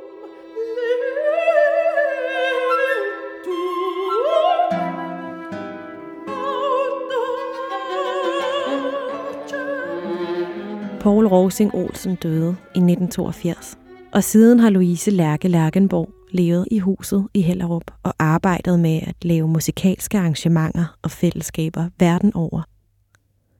Paul 11.00 11.26
Rosing 11.26 11.74
Olsen 11.74 12.14
døde 12.14 12.48
i 12.48 12.78
1982, 12.78 13.78
og 14.12 14.24
siden 14.24 14.60
har 14.60 14.70
Louise 14.70 15.10
Lærke 15.10 15.48
Lærkenborg 15.48 16.10
levet 16.30 16.68
i 16.70 16.78
huset 16.78 17.28
i 17.34 17.40
Hellerup 17.40 17.90
og 18.02 18.14
arbejdet 18.18 18.80
med 18.80 19.00
at 19.02 19.14
lave 19.22 19.48
musikalske 19.48 20.18
arrangementer 20.18 20.96
og 21.02 21.10
fællesskaber 21.10 21.88
verden 21.98 22.34
over. 22.34 22.62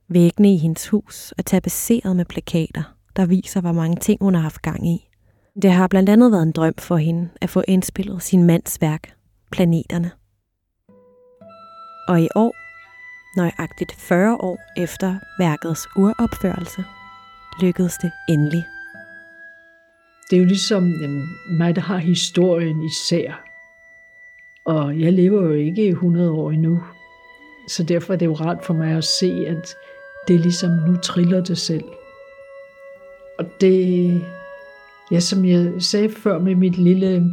Væggene 0.08 0.54
i 0.54 0.56
hendes 0.56 0.88
hus 0.88 1.34
er 1.38 1.42
tapetseret 1.42 2.16
med 2.16 2.24
plakater, 2.24 2.82
der 3.16 3.26
viser, 3.26 3.60
hvor 3.60 3.72
mange 3.72 3.96
ting 3.96 4.18
hun 4.20 4.34
har 4.34 4.42
haft 4.42 4.62
gang 4.62 4.88
i. 4.88 5.08
Det 5.62 5.72
har 5.72 5.88
blandt 5.88 6.08
andet 6.08 6.32
været 6.32 6.42
en 6.42 6.52
drøm 6.52 6.74
for 6.78 6.96
hende 6.96 7.28
at 7.40 7.50
få 7.50 7.62
indspillet 7.68 8.22
sin 8.22 8.44
mands 8.44 8.80
værk, 8.80 9.14
Planeterne. 9.52 10.10
Og 12.08 12.20
i 12.20 12.28
år, 12.34 12.54
nøjagtigt 13.36 13.92
40 13.92 14.36
år 14.36 14.58
efter 14.76 15.18
værkets 15.38 15.88
uropførelse, 15.96 16.84
lykkedes 17.62 17.98
det 18.02 18.12
endelig. 18.28 18.68
Det 20.30 20.36
er 20.36 20.40
jo 20.40 20.46
ligesom 20.46 20.92
jamen, 21.02 21.28
mig, 21.50 21.76
der 21.76 21.82
har 21.82 21.98
historien 21.98 22.82
især. 22.82 23.44
Og 24.64 25.00
jeg 25.00 25.12
lever 25.12 25.42
jo 25.42 25.52
ikke 25.52 25.88
100 25.88 26.30
år 26.30 26.50
endnu. 26.50 26.82
Så 27.68 27.82
derfor 27.82 28.12
er 28.12 28.18
det 28.18 28.26
jo 28.26 28.34
rart 28.34 28.64
for 28.64 28.74
mig 28.74 28.96
at 28.96 29.04
se, 29.04 29.44
at 29.46 29.74
det 30.28 30.34
er 30.34 30.40
ligesom, 30.40 30.70
nu 30.70 30.96
triller 30.96 31.40
det 31.40 31.58
selv. 31.58 31.84
Og 33.38 33.44
det, 33.60 34.24
ja, 35.10 35.20
som 35.20 35.44
jeg 35.44 35.72
sagde 35.78 36.08
før 36.08 36.38
med 36.38 36.54
mit 36.54 36.78
lille 36.78 37.24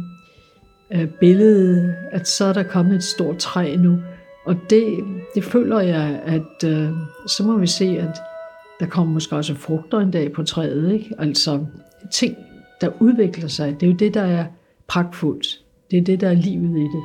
øh, 0.92 1.08
billede, 1.20 1.96
at 2.12 2.28
så 2.28 2.44
er 2.44 2.52
der 2.52 2.62
kommet 2.62 2.94
et 2.94 3.04
stort 3.04 3.38
træ 3.38 3.76
nu. 3.76 3.98
Og 4.46 4.56
det, 4.70 5.04
det 5.34 5.44
føler 5.44 5.80
jeg, 5.80 6.20
at 6.24 6.68
øh, 6.70 6.90
så 7.26 7.42
må 7.46 7.58
vi 7.58 7.66
se, 7.66 7.84
at 7.84 8.20
der 8.80 8.86
kommer 8.86 9.12
måske 9.12 9.36
også 9.36 9.54
frugter 9.54 9.98
en 9.98 10.10
dag 10.10 10.32
på 10.32 10.42
træet. 10.42 10.92
Ikke? 10.92 11.14
Altså 11.18 11.66
ting, 12.12 12.36
der 12.80 12.90
udvikler 13.00 13.48
sig. 13.48 13.80
Det 13.80 13.86
er 13.86 13.90
jo 13.90 13.96
det, 13.96 14.14
der 14.14 14.22
er 14.22 14.44
pragtfuldt. 14.88 15.60
Det 15.90 15.98
er 15.98 16.02
det, 16.02 16.20
der 16.20 16.28
er 16.28 16.34
livet 16.34 16.78
i 16.78 16.82
det. 16.82 17.02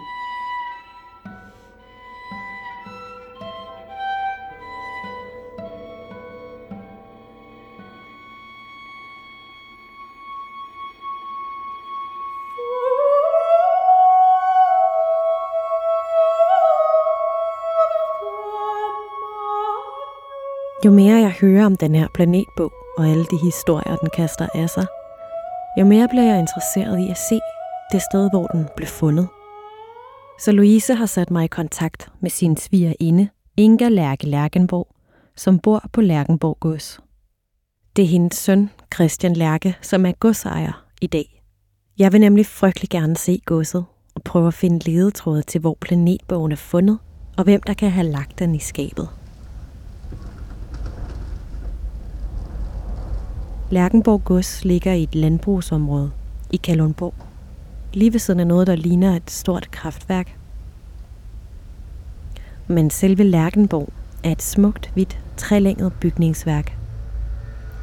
Jo 20.86 20.92
mere 20.92 21.16
jeg 21.16 21.32
hører 21.42 21.66
om 21.66 21.76
den 21.76 21.96
her 21.96 22.08
planetbog 22.14 22.74
og 22.98 23.08
alle 23.08 23.24
de 23.24 23.38
historier, 23.44 23.96
den 23.96 24.10
kaster 24.16 24.48
af 24.56 24.70
sig, 24.70 24.86
jo 25.80 25.86
mere 25.86 26.08
bliver 26.08 26.24
jeg 26.24 26.40
interesseret 26.40 27.00
i 27.00 27.10
at 27.10 27.18
se 27.18 27.40
det 27.92 28.02
sted, 28.12 28.30
hvor 28.30 28.48
den 28.48 28.68
blev 28.76 28.88
fundet. 28.88 29.28
Så 30.40 30.52
Louise 30.52 30.94
har 30.94 31.06
sat 31.06 31.32
mig 31.32 31.44
i 31.44 31.48
kontakt 31.48 32.12
med 32.22 32.30
sin 32.30 32.58
svigerinde, 32.58 33.30
Inga 33.58 33.90
Lærke 33.90 34.28
Lærkenborg, 34.28 34.88
som 35.36 35.60
bor 35.60 35.84
på 35.94 36.02
Lærkenborg 36.02 36.58
Gods. 36.60 37.00
Det 37.96 38.04
er 38.04 38.08
hendes 38.08 38.38
søn, 38.38 38.70
Christian 38.94 39.34
Lærke, 39.34 39.78
som 39.82 40.06
er 40.06 40.12
godsejer 40.12 40.86
i 41.02 41.08
dag. 41.08 41.44
Jeg 42.00 42.14
vil 42.14 42.22
nemlig 42.22 42.46
frygtelig 42.46 42.90
gerne 42.90 43.18
se 43.18 43.42
godset 43.46 43.86
og 44.16 44.24
prøve 44.24 44.48
at 44.48 44.54
finde 44.54 44.92
ledetråde 44.92 45.42
til, 45.42 45.62
hvor 45.62 45.78
planetbogen 45.82 46.52
er 46.52 46.56
fundet, 46.56 47.00
og 47.38 47.44
hvem 47.44 47.62
der 47.62 47.74
kan 47.74 47.92
have 47.92 48.08
lagt 48.08 48.40
den 48.40 48.56
i 48.56 48.60
skabet. 48.60 49.10
Lærkenborg 53.74 54.24
Gods 54.26 54.66
ligger 54.66 54.94
i 54.94 55.04
et 55.04 55.16
landbrugsområde 55.16 56.12
i 56.52 56.58
Kalundborg. 56.58 57.14
Lige 57.94 58.14
ved 58.14 58.20
siden 58.20 58.40
af 58.40 58.48
noget, 58.48 58.68
der 58.68 58.76
ligner 58.76 59.16
et 59.16 59.32
stort 59.32 59.72
kraftværk. 59.72 60.38
Men 62.68 62.90
selve 62.90 63.24
Lærkenborg 63.24 63.90
er 64.24 64.32
et 64.32 64.42
smukt, 64.42 64.92
hvidt, 64.94 65.20
trelænget 65.38 65.94
bygningsværk. 65.94 66.78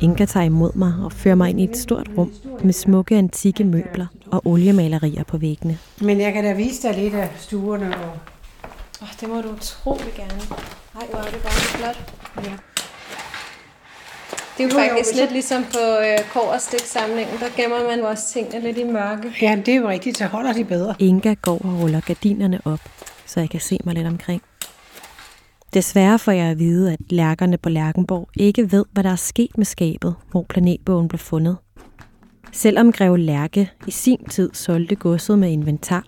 Inga 0.00 0.24
tager 0.24 0.46
imod 0.46 0.72
mig 0.74 0.94
og 1.02 1.12
fører 1.12 1.34
mig 1.34 1.50
ind 1.50 1.60
i 1.60 1.64
et 1.64 1.76
stort 1.76 2.10
rum 2.18 2.32
med 2.64 2.72
smukke 2.72 3.16
antikke 3.16 3.64
møbler 3.64 4.06
og 4.26 4.46
oliemalerier 4.46 5.24
på 5.24 5.38
væggene. 5.38 5.78
Men 6.00 6.20
jeg 6.20 6.32
kan 6.32 6.44
da 6.44 6.52
vise 6.52 6.88
dig 6.88 7.02
lidt 7.02 7.14
af 7.14 7.30
stuerne. 7.38 7.96
Og... 7.96 8.12
Oh, 9.02 9.08
det 9.20 9.28
må 9.28 9.40
du 9.40 9.48
utrolig 9.48 10.12
gerne. 10.16 10.40
Ej, 11.00 11.06
hvor 11.10 11.18
er 11.18 11.30
det 11.30 11.42
bare 11.42 11.52
flot. 11.52 12.14
Ja. 12.44 12.52
Det 14.60 14.66
er 14.66 14.70
jo, 14.76 14.78
Jo, 14.78 14.84
jo, 14.84 14.88
faktisk 14.90 15.10
hvis 15.10 15.20
lidt 15.20 15.28
så- 15.30 15.32
ligesom 15.34 15.62
på 15.64 15.84
øh, 16.06 16.18
Kårerstik-samlingen. 16.32 17.34
Der 17.40 17.62
gemmer 17.62 17.86
man 17.88 17.98
jo 17.98 18.06
også 18.06 18.32
tingene 18.32 18.60
lidt 18.66 18.78
i 18.78 18.84
mørke. 18.84 19.32
Ja, 19.42 19.62
det 19.66 19.74
er 19.74 19.78
jo 19.80 19.88
rigtigt, 19.88 20.18
så 20.18 20.26
holder 20.26 20.52
de 20.52 20.64
bedre. 20.64 20.94
Inga 20.98 21.34
går 21.42 21.58
og 21.64 21.80
ruller 21.82 22.00
gardinerne 22.00 22.60
op, 22.64 22.80
så 23.26 23.40
jeg 23.40 23.50
kan 23.50 23.60
se 23.60 23.78
mig 23.84 23.94
lidt 23.94 24.06
omkring. 24.06 24.42
Desværre 25.74 26.18
får 26.18 26.32
jeg 26.32 26.46
at 26.46 26.58
vide, 26.58 26.92
at 26.92 26.98
lærkerne 27.10 27.58
på 27.58 27.68
Lærkenborg 27.68 28.28
ikke 28.36 28.72
ved, 28.72 28.84
hvad 28.92 29.04
der 29.04 29.10
er 29.10 29.16
sket 29.16 29.58
med 29.58 29.64
skabet, 29.64 30.14
hvor 30.30 30.46
planetbogen 30.48 31.08
blev 31.08 31.18
fundet. 31.18 31.56
Selvom 32.52 32.92
Greve 32.92 33.18
Lærke 33.18 33.70
i 33.86 33.90
sin 33.90 34.24
tid 34.24 34.50
solgte 34.52 34.94
godset 34.94 35.38
med 35.38 35.50
inventar, 35.50 36.04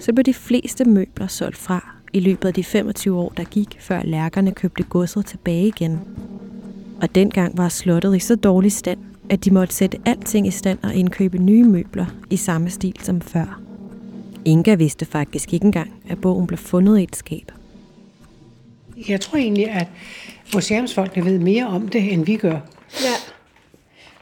så 0.00 0.12
blev 0.12 0.24
de 0.24 0.34
fleste 0.34 0.84
møbler 0.84 1.26
solgt 1.26 1.56
fra 1.56 1.94
i 2.12 2.20
løbet 2.20 2.48
af 2.48 2.54
de 2.54 2.64
25 2.64 3.18
år, 3.18 3.32
der 3.36 3.44
gik, 3.44 3.76
før 3.80 4.02
lærkerne 4.04 4.52
købte 4.52 4.82
godset 4.82 5.26
tilbage 5.26 5.66
igen. 5.66 6.00
Og 7.02 7.14
dengang 7.14 7.58
var 7.58 7.68
slottet 7.68 8.16
i 8.16 8.18
så 8.18 8.34
dårlig 8.36 8.72
stand, 8.72 8.98
at 9.30 9.44
de 9.44 9.50
måtte 9.50 9.74
sætte 9.74 9.98
alting 10.04 10.46
i 10.46 10.50
stand 10.50 10.78
og 10.82 10.94
indkøbe 10.94 11.38
nye 11.38 11.64
møbler 11.64 12.06
i 12.30 12.36
samme 12.36 12.70
stil 12.70 12.94
som 13.02 13.20
før. 13.20 13.60
Inga 14.44 14.74
vidste 14.74 15.04
faktisk 15.04 15.52
ikke 15.54 15.64
engang, 15.66 15.92
at 16.08 16.20
bogen 16.20 16.46
blev 16.46 16.58
fundet 16.58 16.98
i 16.98 17.02
et 17.02 17.16
skab. 17.16 17.52
Jeg 19.08 19.20
tror 19.20 19.38
egentlig, 19.38 19.70
at 19.70 19.86
museumsfolkene 20.54 21.24
ved 21.24 21.38
mere 21.38 21.66
om 21.66 21.88
det, 21.88 22.12
end 22.12 22.24
vi 22.26 22.36
gør. 22.36 22.58
Ja. 23.02 23.14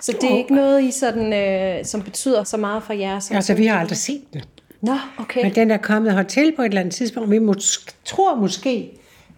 Så 0.00 0.12
det 0.20 0.32
er 0.32 0.36
ikke 0.36 0.54
noget, 0.54 0.82
I 0.84 0.90
sådan, 0.90 1.32
øh, 1.32 1.84
som 1.84 2.02
betyder 2.02 2.44
så 2.44 2.56
meget 2.56 2.82
for 2.82 2.92
jer? 2.92 3.18
Som 3.20 3.36
Altså, 3.36 3.54
vi 3.54 3.66
har 3.66 3.78
aldrig 3.78 3.98
set 3.98 4.22
den. 4.32 4.42
Nå, 4.80 4.96
okay. 5.18 5.42
Men 5.42 5.54
den 5.54 5.70
er 5.70 5.76
kommet 5.76 6.14
hertil 6.14 6.52
på 6.56 6.62
et 6.62 6.66
eller 6.66 6.80
andet 6.80 6.94
tidspunkt. 6.94 7.30
Vi 7.30 7.38
mås- 7.38 7.86
tror 8.04 8.34
måske, 8.34 8.90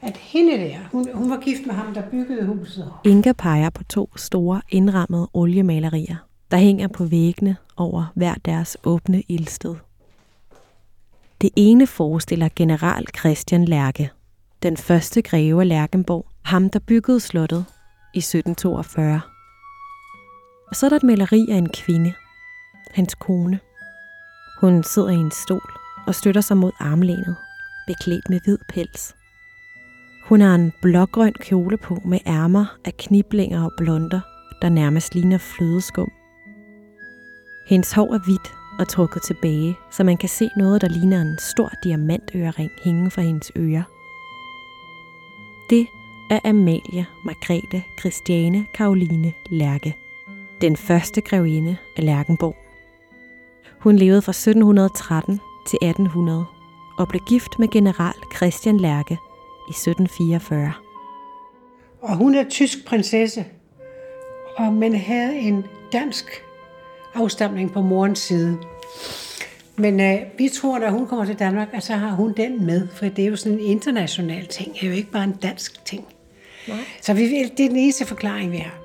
at 0.06 0.16
hende 0.16 0.52
der, 0.52 0.78
hun, 0.92 1.08
hun 1.14 1.30
var 1.30 1.40
gift 1.40 1.66
med 1.66 1.74
ham, 1.74 1.94
der 1.94 2.10
byggede 2.10 2.46
huset. 2.46 2.92
Inga 3.04 3.32
peger 3.32 3.70
på 3.70 3.84
to 3.84 4.10
store 4.16 4.60
indrammede 4.68 5.28
oliemalerier, 5.32 6.16
der 6.50 6.56
hænger 6.56 6.88
på 6.88 7.04
væggene 7.04 7.56
over 7.76 8.12
hver 8.14 8.34
deres 8.34 8.76
åbne 8.84 9.22
ildsted. 9.28 9.74
Det 11.40 11.50
ene 11.56 11.86
forestiller 11.86 12.48
general 12.56 13.06
Christian 13.18 13.64
Lærke, 13.64 14.10
den 14.62 14.76
første 14.76 15.22
greve 15.22 15.60
af 15.60 15.68
Lærkenborg, 15.68 16.26
ham 16.42 16.70
der 16.70 16.78
byggede 16.78 17.20
slottet 17.20 17.64
i 18.14 18.18
1742. 18.18 19.20
Og 20.68 20.76
så 20.76 20.86
er 20.86 20.90
der 20.90 20.96
et 20.96 21.02
maleri 21.02 21.46
af 21.50 21.56
en 21.56 21.68
kvinde, 21.68 22.12
hans 22.90 23.14
kone. 23.14 23.60
Hun 24.60 24.82
sidder 24.82 25.08
i 25.08 25.14
en 25.14 25.30
stol 25.30 25.72
og 26.06 26.14
støtter 26.14 26.40
sig 26.40 26.56
mod 26.56 26.72
armlænet, 26.80 27.36
beklædt 27.86 28.28
med 28.30 28.40
hvid 28.44 28.58
pels. 28.68 29.14
Hun 30.28 30.40
har 30.40 30.54
en 30.54 30.72
blågrøn 30.82 31.32
kjole 31.32 31.76
på 31.76 31.98
med 32.04 32.18
ærmer 32.26 32.76
af 32.84 32.96
kniblinger 32.96 33.64
og 33.64 33.72
blonder, 33.76 34.20
der 34.62 34.68
nærmest 34.68 35.14
ligner 35.14 35.38
flødeskum. 35.38 36.12
Hendes 37.66 37.92
hår 37.92 38.14
er 38.14 38.18
hvidt 38.24 38.54
og 38.78 38.88
trukket 38.88 39.22
tilbage, 39.22 39.76
så 39.90 40.04
man 40.04 40.16
kan 40.16 40.28
se 40.28 40.48
noget, 40.56 40.80
der 40.80 40.88
ligner 40.88 41.20
en 41.20 41.38
stor 41.38 41.70
diamantørering 41.84 42.70
hænge 42.84 43.10
fra 43.10 43.22
hendes 43.22 43.52
ører. 43.56 43.82
Det 45.70 45.86
er 46.30 46.40
Amalie 46.44 47.06
Margrethe 47.24 47.84
Christiane 48.00 48.66
Karoline 48.74 49.32
Lærke, 49.50 49.96
den 50.60 50.76
første 50.76 51.20
grevinde 51.20 51.76
af 51.96 52.04
Lærkenborg. 52.04 52.56
Hun 53.80 53.96
levede 53.96 54.22
fra 54.22 54.30
1713 54.30 55.40
til 55.66 55.78
1800 55.82 56.44
og 56.98 57.08
blev 57.08 57.20
gift 57.28 57.58
med 57.58 57.68
general 57.68 58.14
Christian 58.36 58.76
Lærke 58.76 59.18
i 59.68 59.70
1744. 59.70 60.72
Og 62.00 62.16
hun 62.16 62.34
er 62.34 62.44
tysk 62.48 62.86
prinsesse, 62.86 63.44
og 64.56 64.72
men 64.72 64.94
havde 64.94 65.36
en 65.36 65.64
dansk 65.92 66.42
afstamning 67.14 67.72
på 67.72 67.80
morens 67.80 68.18
side. 68.18 68.58
Men 69.76 70.00
øh, 70.00 70.18
vi 70.38 70.48
tror, 70.48 70.78
at 70.78 70.92
hun 70.92 71.06
kommer 71.06 71.24
til 71.24 71.38
Danmark, 71.38 71.68
at 71.72 71.82
så 71.82 71.92
har 71.92 72.10
hun 72.10 72.32
den 72.36 72.66
med, 72.66 72.88
for 72.88 73.06
det 73.06 73.24
er 73.24 73.28
jo 73.28 73.36
sådan 73.36 73.58
en 73.58 73.64
international 73.64 74.46
ting, 74.46 74.74
det 74.74 74.82
er 74.82 74.86
jo 74.86 74.92
ikke 74.92 75.10
bare 75.10 75.24
en 75.24 75.36
dansk 75.42 75.84
ting. 75.84 76.06
Nej. 76.68 76.78
Så 77.00 77.14
vi, 77.14 77.22
det 77.56 77.64
er 77.64 77.68
den 77.68 77.76
eneste 77.76 78.06
forklaring, 78.06 78.52
vi 78.52 78.56
har. 78.56 78.78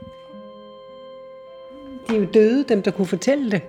De 2.10 2.16
er 2.16 2.20
jo 2.20 2.28
døde, 2.34 2.66
dem 2.70 2.82
der 2.82 2.92
kunne 2.92 3.08
fortælle 3.08 3.52
det. 3.52 3.62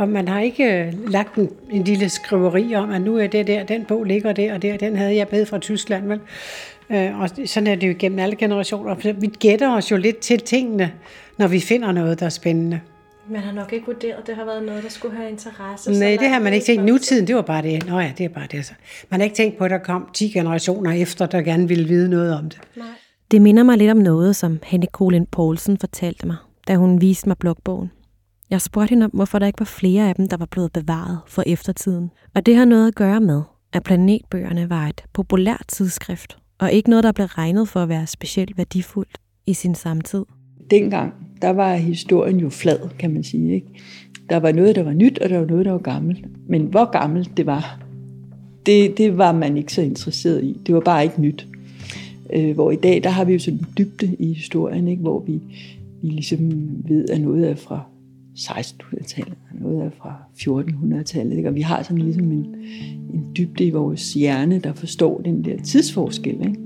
Og 0.00 0.08
man 0.08 0.28
har 0.28 0.40
ikke 0.40 0.64
øh, 0.64 1.10
lagt 1.10 1.34
en, 1.34 1.50
en 1.70 1.84
lille 1.84 2.08
skriveri 2.08 2.74
om, 2.74 2.90
at 2.90 3.02
nu 3.02 3.16
er 3.16 3.26
det 3.26 3.46
der, 3.46 3.64
den 3.64 3.84
bog 3.84 4.04
ligger 4.04 4.32
der, 4.32 4.54
og 4.54 4.62
der, 4.62 4.76
den 4.76 4.96
havde 4.96 5.16
jeg 5.16 5.26
med 5.32 5.46
fra 5.46 5.58
Tyskland. 5.58 6.06
Vel? 6.08 6.20
Øh, 6.90 7.20
og 7.20 7.28
sådan 7.46 7.66
er 7.66 7.74
det 7.74 7.88
jo 7.88 7.94
gennem 7.98 8.18
alle 8.18 8.36
generationer. 8.36 8.96
Så 9.02 9.12
vi 9.12 9.26
gætter 9.26 9.76
os 9.76 9.90
jo 9.90 9.96
lidt 9.96 10.18
til 10.18 10.40
tingene, 10.40 10.92
når 11.38 11.48
vi 11.48 11.60
finder 11.60 11.92
noget, 11.92 12.20
der 12.20 12.26
er 12.26 12.30
spændende. 12.30 12.80
Man 13.28 13.40
har 13.40 13.52
nok 13.52 13.72
ikke 13.72 13.86
vurderet, 13.86 14.14
at 14.20 14.26
det 14.26 14.36
har 14.36 14.44
været 14.44 14.62
noget, 14.62 14.82
der 14.82 14.88
skulle 14.88 15.16
have 15.16 15.30
interesse. 15.30 15.92
Nej, 15.92 16.16
det 16.20 16.28
har 16.28 16.40
man 16.40 16.52
ikke 16.52 16.66
tænkt. 16.66 16.84
Nu 16.84 16.92
Nutiden, 16.92 17.26
det 17.26 17.36
var 17.36 17.42
bare 17.42 17.62
det. 17.62 17.86
Nå 17.86 17.98
ja, 18.00 18.12
det 18.18 18.24
er 18.24 18.28
bare 18.28 18.46
det. 18.52 18.66
Så. 18.66 18.72
Man 19.10 19.20
har 19.20 19.24
ikke 19.24 19.36
tænkt 19.36 19.58
på, 19.58 19.64
at 19.64 19.70
der 19.70 19.78
kom 19.78 20.08
10 20.14 20.28
generationer 20.28 20.92
efter, 20.92 21.26
der 21.26 21.42
gerne 21.42 21.68
ville 21.68 21.88
vide 21.88 22.08
noget 22.08 22.34
om 22.34 22.48
det. 22.48 22.58
Nej. 22.76 22.86
Det 23.30 23.42
minder 23.42 23.62
mig 23.62 23.78
lidt 23.78 23.90
om 23.90 23.96
noget, 23.96 24.36
som 24.36 24.58
Henrik 24.64 24.90
Colin 24.90 25.26
Poulsen 25.26 25.78
fortalte 25.78 26.26
mig, 26.26 26.36
da 26.68 26.76
hun 26.76 27.00
viste 27.00 27.28
mig 27.28 27.38
blogbogen. 27.38 27.90
Jeg 28.50 28.60
spurgte 28.60 28.90
hende 28.90 29.04
om, 29.04 29.10
hvorfor 29.14 29.38
der 29.38 29.46
ikke 29.46 29.60
var 29.60 29.64
flere 29.64 30.08
af 30.08 30.14
dem, 30.14 30.28
der 30.28 30.36
var 30.36 30.46
blevet 30.46 30.72
bevaret 30.72 31.18
for 31.26 31.42
eftertiden. 31.46 32.10
Og 32.34 32.46
det 32.46 32.56
har 32.56 32.64
noget 32.64 32.88
at 32.88 32.94
gøre 32.94 33.20
med, 33.20 33.42
at 33.72 33.82
planetbøgerne 33.82 34.70
var 34.70 34.86
et 34.86 35.04
populært 35.12 35.64
tidsskrift, 35.68 36.38
og 36.58 36.72
ikke 36.72 36.90
noget, 36.90 37.04
der 37.04 37.12
blev 37.12 37.26
regnet 37.26 37.68
for 37.68 37.82
at 37.82 37.88
være 37.88 38.06
specielt 38.06 38.56
værdifuldt 38.58 39.18
i 39.46 39.52
sin 39.54 39.74
samtid. 39.74 40.24
dengang, 40.70 41.12
der 41.42 41.50
var 41.50 41.74
historien 41.74 42.40
jo 42.40 42.48
flad, 42.50 42.78
kan 42.98 43.12
man 43.12 43.24
sige. 43.24 43.54
Ikke? 43.54 43.66
Der 44.30 44.36
var 44.36 44.52
noget, 44.52 44.76
der 44.76 44.82
var 44.82 44.92
nyt, 44.92 45.18
og 45.18 45.28
der 45.28 45.38
var 45.38 45.46
noget, 45.46 45.64
der 45.64 45.72
var 45.72 45.78
gammelt. 45.78 46.48
Men 46.48 46.62
hvor 46.62 46.90
gammelt 46.90 47.36
det 47.36 47.46
var, 47.46 47.80
det, 48.66 48.98
det 48.98 49.18
var 49.18 49.32
man 49.32 49.56
ikke 49.56 49.72
så 49.72 49.82
interesseret 49.82 50.44
i. 50.44 50.60
Det 50.66 50.74
var 50.74 50.80
bare 50.80 51.04
ikke 51.04 51.20
nyt. 51.20 51.46
Øh, 52.32 52.54
hvor 52.54 52.70
i 52.70 52.76
dag, 52.76 53.02
der 53.02 53.10
har 53.10 53.24
vi 53.24 53.32
jo 53.32 53.38
sådan 53.38 53.58
en 53.58 53.66
dybde 53.78 54.16
i 54.18 54.32
historien, 54.32 54.88
ikke? 54.88 55.02
hvor 55.02 55.20
vi, 55.20 55.40
vi 56.02 56.08
ligesom 56.08 56.68
ved, 56.88 57.08
at 57.08 57.20
noget 57.20 57.50
er 57.50 57.54
fra 57.54 57.89
1600-tallet, 58.40 59.38
og 59.50 59.60
noget 59.60 59.86
er 59.86 59.90
fra 59.90 60.14
1400-tallet. 60.38 61.36
Ikke? 61.36 61.48
Og 61.48 61.54
vi 61.54 61.60
har 61.60 61.82
sådan 61.82 61.98
ligesom 61.98 62.32
en, 62.32 62.46
en 63.14 63.24
dybde 63.36 63.64
i 63.64 63.70
vores 63.70 64.14
hjerne, 64.14 64.58
der 64.58 64.72
forstår 64.72 65.20
den 65.20 65.44
der 65.44 65.62
tidsforskel. 65.62 66.32
Ikke? 66.32 66.60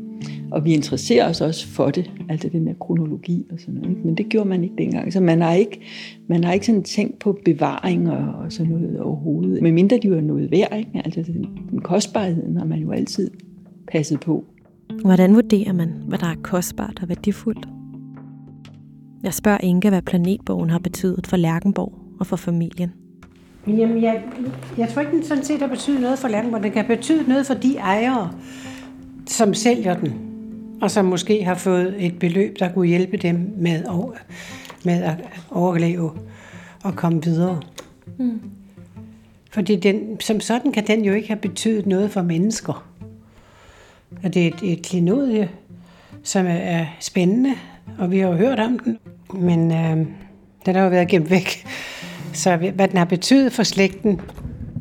Og 0.50 0.64
vi 0.64 0.74
interesserer 0.74 1.28
os 1.28 1.40
også 1.40 1.66
for 1.66 1.90
det, 1.90 2.10
altså 2.28 2.48
den 2.48 2.66
der 2.66 2.74
kronologi 2.80 3.46
og 3.50 3.60
sådan 3.60 3.74
noget. 3.74 3.90
Ikke? 3.90 4.06
Men 4.06 4.14
det 4.14 4.28
gjorde 4.28 4.48
man 4.48 4.64
ikke 4.64 4.74
dengang. 4.78 5.12
Så 5.12 5.20
man 5.20 5.40
har 5.40 5.52
ikke, 5.52 5.80
man 6.28 6.44
har 6.44 6.52
ikke 6.52 6.66
sådan 6.66 6.82
tænkt 6.82 7.18
på 7.18 7.38
bevaring 7.44 8.10
og, 8.10 8.34
og 8.44 8.52
sådan 8.52 8.72
noget 8.72 9.00
overhovedet. 9.00 9.62
Men 9.62 9.74
mindre 9.74 9.98
de 10.02 10.10
var 10.10 10.20
noget 10.20 10.50
værd, 10.50 10.78
ikke? 10.78 11.02
Altså 11.04 11.22
den, 11.32 11.48
den 11.70 11.80
kostbarheden 11.80 12.56
har 12.56 12.64
man 12.64 12.78
jo 12.78 12.90
altid 12.90 13.30
passet 13.92 14.20
på. 14.20 14.44
Hvordan 15.04 15.34
vurderer 15.34 15.72
man, 15.72 15.88
hvad 16.08 16.18
der 16.18 16.26
er 16.26 16.36
kostbart 16.42 16.98
og 17.02 17.08
værdifuldt? 17.08 17.68
Jeg 19.24 19.34
spørger 19.34 19.58
Inga, 19.62 19.88
hvad 19.88 20.02
planetbogen 20.02 20.70
har 20.70 20.78
betydet 20.78 21.26
for 21.26 21.36
Lærkenborg 21.36 21.92
og 22.20 22.26
for 22.26 22.36
familien. 22.36 22.92
Jamen, 23.66 24.02
jeg, 24.02 24.22
jeg 24.78 24.88
tror 24.88 25.00
ikke, 25.00 25.16
den 25.16 25.24
sådan 25.24 25.44
set 25.44 25.60
har 25.60 25.66
betydet 25.68 26.00
noget 26.00 26.18
for 26.18 26.28
landet, 26.28 26.52
men 26.52 26.62
den 26.62 26.72
kan 26.72 26.86
betyde 26.86 27.28
noget 27.28 27.46
for 27.46 27.54
de 27.54 27.76
ejere, 27.76 28.32
som 29.26 29.54
sælger 29.54 29.94
den. 29.96 30.12
og 30.82 30.90
som 30.90 31.04
måske 31.04 31.44
har 31.44 31.54
fået 31.54 32.06
et 32.06 32.18
beløb, 32.18 32.58
der 32.58 32.72
kunne 32.72 32.86
hjælpe 32.86 33.16
dem 33.16 33.54
med, 33.56 33.84
med 34.84 35.02
at 35.02 35.14
overleve 35.50 36.10
og 36.84 36.96
komme 36.96 37.24
videre. 37.24 37.62
Mm. 38.18 38.40
Fordi 39.50 39.76
den, 39.76 40.20
som 40.20 40.40
sådan 40.40 40.72
kan 40.72 40.86
den 40.86 41.04
jo 41.04 41.12
ikke 41.12 41.28
have 41.28 41.40
betydet 41.40 41.86
noget 41.86 42.10
for 42.10 42.22
mennesker. 42.22 42.86
Og 44.24 44.34
det 44.34 44.42
er 44.42 44.48
et, 44.48 44.72
et 44.72 44.82
klinodie, 44.82 45.50
som 46.22 46.46
er 46.48 46.86
spændende, 47.00 47.54
og 47.98 48.10
vi 48.10 48.18
har 48.18 48.28
jo 48.28 48.34
hørt 48.34 48.58
om 48.58 48.78
den, 48.78 48.98
men 49.34 49.72
øh, 49.72 50.06
den 50.66 50.74
har 50.74 50.82
jo 50.82 50.90
været 50.90 51.08
gemt 51.08 51.30
væk. 51.30 51.66
Så 52.32 52.56
hvad 52.56 52.88
den 52.88 52.96
har 52.98 53.04
betydet 53.04 53.52
for 53.52 53.62
slægten, 53.62 54.20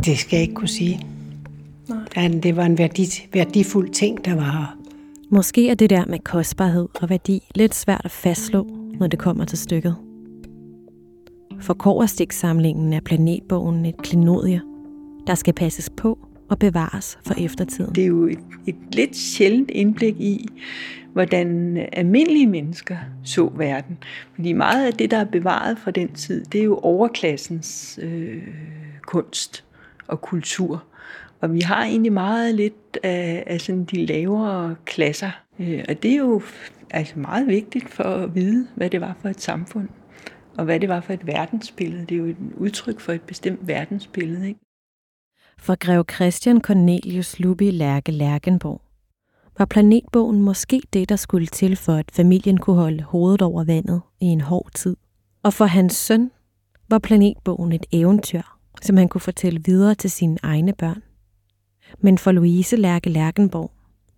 det 0.05 0.17
skal 0.17 0.35
jeg 0.37 0.41
ikke 0.41 0.53
kunne 0.53 0.67
sige. 0.67 1.07
Nej. 1.89 2.27
Det 2.27 2.55
var 2.55 2.65
en 2.65 2.77
værdi, 2.77 3.05
værdifuld 3.33 3.89
ting, 3.89 4.25
der 4.25 4.35
var 4.35 4.51
her. 4.51 4.77
Måske 5.29 5.69
er 5.69 5.75
det 5.75 5.89
der 5.89 6.05
med 6.05 6.19
kostbarhed 6.19 6.87
og 7.01 7.09
værdi 7.09 7.43
lidt 7.55 7.75
svært 7.75 8.01
at 8.03 8.11
fastslå, 8.11 8.67
når 8.99 9.07
det 9.07 9.19
kommer 9.19 9.45
til 9.45 9.57
stykket. 9.57 9.95
For 11.61 11.73
koverstiksamlingen 11.73 12.93
er 12.93 12.99
planetbogen 12.99 13.85
et 13.85 13.97
klinodie, 13.97 14.61
der 15.27 15.35
skal 15.35 15.53
passes 15.53 15.89
på 15.97 16.19
og 16.49 16.59
bevares 16.59 17.17
for 17.27 17.33
eftertiden. 17.37 17.95
Det 17.95 18.03
er 18.03 18.07
jo 18.07 18.27
et, 18.27 18.39
et 18.67 18.75
lidt 18.91 19.15
sjældent 19.15 19.71
indblik 19.71 20.19
i, 20.19 20.45
hvordan 21.13 21.77
almindelige 21.91 22.47
mennesker 22.47 22.97
så 23.23 23.51
verden. 23.55 23.97
Fordi 24.35 24.53
meget 24.53 24.85
af 24.87 24.93
det, 24.93 25.11
der 25.11 25.17
er 25.17 25.25
bevaret 25.25 25.79
fra 25.79 25.91
den 25.91 26.13
tid, 26.13 26.45
det 26.45 26.59
er 26.59 26.65
jo 26.65 26.77
overklassens 26.77 27.99
øh, 28.01 28.47
kunst 29.01 29.63
og 30.07 30.21
kultur. 30.21 30.83
Og 31.41 31.53
vi 31.53 31.59
har 31.59 31.83
egentlig 31.83 32.13
meget 32.13 32.55
lidt 32.55 32.97
af, 33.03 33.43
af 33.47 33.61
sådan 33.61 33.85
de 33.85 34.05
lavere 34.05 34.75
klasser. 34.85 35.31
Øh, 35.59 35.83
og 35.89 36.03
det 36.03 36.11
er 36.11 36.17
jo 36.17 36.41
altså 36.91 37.19
meget 37.19 37.47
vigtigt 37.47 37.89
for 37.89 38.03
at 38.03 38.35
vide, 38.35 38.67
hvad 38.75 38.89
det 38.89 39.01
var 39.01 39.15
for 39.21 39.29
et 39.29 39.41
samfund. 39.41 39.89
Og 40.57 40.65
hvad 40.65 40.79
det 40.79 40.89
var 40.89 41.01
for 41.01 41.13
et 41.13 41.27
verdensbillede. 41.27 42.05
Det 42.05 42.15
er 42.15 42.19
jo 42.19 42.25
et 42.25 42.37
udtryk 42.57 42.99
for 42.99 43.13
et 43.13 43.21
bestemt 43.21 43.67
verdensbillede. 43.67 44.47
Ikke? 44.47 44.59
For 45.57 45.75
grev 45.75 46.05
Christian 46.11 46.61
Cornelius 46.61 47.39
Lubi 47.39 47.71
Lærke 47.71 48.11
Lærkenborg 48.11 48.82
var 49.57 49.65
planetbogen 49.65 50.41
måske 50.41 50.81
det, 50.93 51.09
der 51.09 51.15
skulle 51.15 51.47
til 51.47 51.75
for, 51.75 51.93
at 51.93 52.11
familien 52.11 52.57
kunne 52.57 52.75
holde 52.75 53.03
hovedet 53.03 53.41
over 53.41 53.63
vandet 53.63 54.01
i 54.21 54.25
en 54.25 54.41
hård 54.41 54.69
tid. 54.75 54.95
Og 55.43 55.53
for 55.53 55.65
hans 55.65 55.95
søn 55.95 56.31
var 56.89 56.99
planetbogen 56.99 57.71
et 57.71 57.85
eventyr, 57.91 58.41
som 58.81 58.97
han 58.97 59.09
kunne 59.09 59.21
fortælle 59.21 59.61
videre 59.65 59.95
til 59.95 60.11
sine 60.11 60.37
egne 60.43 60.73
børn. 60.73 61.03
Men 61.99 62.17
for 62.17 62.31
Louise 62.31 62.75
Lærke 62.75 63.09
Lærkenborg 63.09 63.71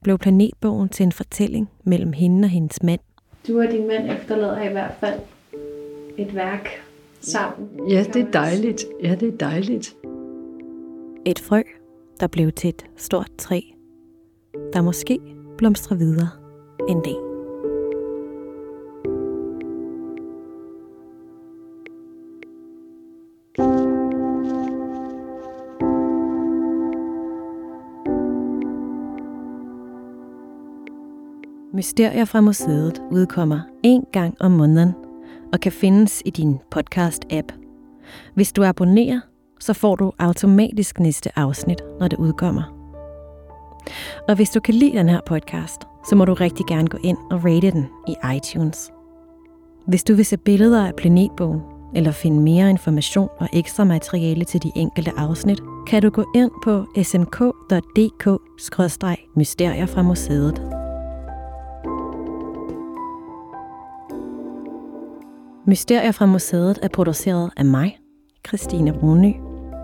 blev 0.03 0.17
planetbogen 0.17 0.89
til 0.89 1.03
en 1.03 1.11
fortælling 1.11 1.69
mellem 1.83 2.13
hende 2.13 2.45
og 2.45 2.49
hendes 2.49 2.83
mand. 2.83 3.01
Du 3.47 3.61
og 3.61 3.71
din 3.71 3.87
mand 3.87 4.11
efterlader 4.11 4.61
i 4.61 4.71
hvert 4.71 4.93
fald 4.99 5.19
et 6.17 6.35
værk 6.35 6.67
sammen. 7.21 7.89
Ja, 7.89 8.03
det 8.13 8.21
er 8.21 8.31
dejligt. 8.31 8.85
Ja, 9.03 9.15
det 9.15 9.33
er 9.33 9.37
dejligt. 9.37 9.95
Et 11.25 11.39
frø, 11.39 11.61
der 12.19 12.27
blev 12.27 12.51
til 12.51 12.69
et 12.69 12.85
stort 12.95 13.29
træ, 13.37 13.61
der 14.73 14.81
måske 14.81 15.19
blomstrer 15.57 15.97
videre 15.97 16.29
en 16.89 17.01
dag. 17.01 17.15
Mysterier 31.73 32.25
fra 32.25 32.41
museet 32.41 33.01
udkommer 33.11 33.59
en 33.83 34.05
gang 34.11 34.35
om 34.39 34.51
måneden 34.51 34.93
og 35.53 35.59
kan 35.59 35.71
findes 35.71 36.21
i 36.25 36.29
din 36.29 36.59
podcast-app. 36.75 37.53
Hvis 38.33 38.51
du 38.51 38.63
abonnerer, 38.63 39.19
så 39.59 39.73
får 39.73 39.95
du 39.95 40.11
automatisk 40.19 40.99
næste 40.99 41.39
afsnit, 41.39 41.81
når 41.99 42.07
det 42.07 42.17
udkommer. 42.17 42.74
Og 44.27 44.35
hvis 44.35 44.49
du 44.49 44.59
kan 44.59 44.73
lide 44.73 44.97
den 44.97 45.09
her 45.09 45.19
podcast, 45.25 45.81
så 46.09 46.15
må 46.15 46.25
du 46.25 46.33
rigtig 46.33 46.65
gerne 46.65 46.87
gå 46.87 46.97
ind 47.03 47.17
og 47.31 47.45
rate 47.45 47.71
den 47.71 47.87
i 48.07 48.15
iTunes. 48.35 48.91
Hvis 49.87 50.03
du 50.03 50.13
vil 50.13 50.25
se 50.25 50.37
billeder 50.37 50.87
af 50.87 50.95
Planetbogen, 50.95 51.61
eller 51.95 52.11
finde 52.11 52.41
mere 52.41 52.69
information 52.69 53.29
og 53.37 53.49
ekstra 53.53 53.83
materiale 53.83 54.45
til 54.45 54.63
de 54.63 54.71
enkelte 54.75 55.11
afsnit, 55.17 55.61
kan 55.87 56.01
du 56.01 56.09
gå 56.09 56.25
ind 56.35 56.51
på 56.63 56.85
snk.dk-mysterier 57.03 59.85
fra 59.85 60.01
museet. 60.01 60.61
Mysterier 65.67 66.11
fra 66.11 66.25
museet 66.25 66.79
er 66.81 66.87
produceret 66.87 67.51
af 67.57 67.65
mig, 67.65 67.97
Christine 68.47 68.91
Runø, 68.91 69.31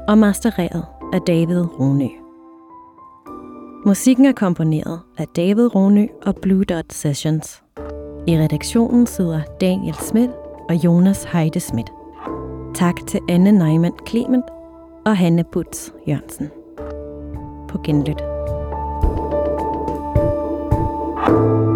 og 0.08 0.18
mastereret 0.18 0.86
af 1.14 1.20
David 1.28 1.80
Runø. 1.80 2.21
Musikken 3.86 4.26
er 4.26 4.32
komponeret 4.32 5.00
af 5.18 5.28
David 5.28 5.76
Ronø 5.76 6.08
og 6.22 6.36
Blue 6.36 6.64
Dot 6.64 6.94
Sessions. 6.94 7.64
I 8.28 8.38
redaktionen 8.38 9.08
sidder 9.08 9.42
Daniel 9.62 9.96
Schmidt 9.96 10.32
og 10.70 10.76
Jonas 10.76 11.24
Heide 11.24 11.60
Schmidt. 11.60 11.92
Tak 12.76 12.96
til 13.08 13.20
Anne 13.30 13.52
Neumann 13.52 13.96
Clement 14.08 14.46
og 15.06 15.18
Hanne 15.18 15.44
Butz 15.52 15.90
Jørgensen. 16.08 16.50
På 17.68 17.82
genlyt. 17.84 18.22
thank 21.24 21.66
you 21.66 21.71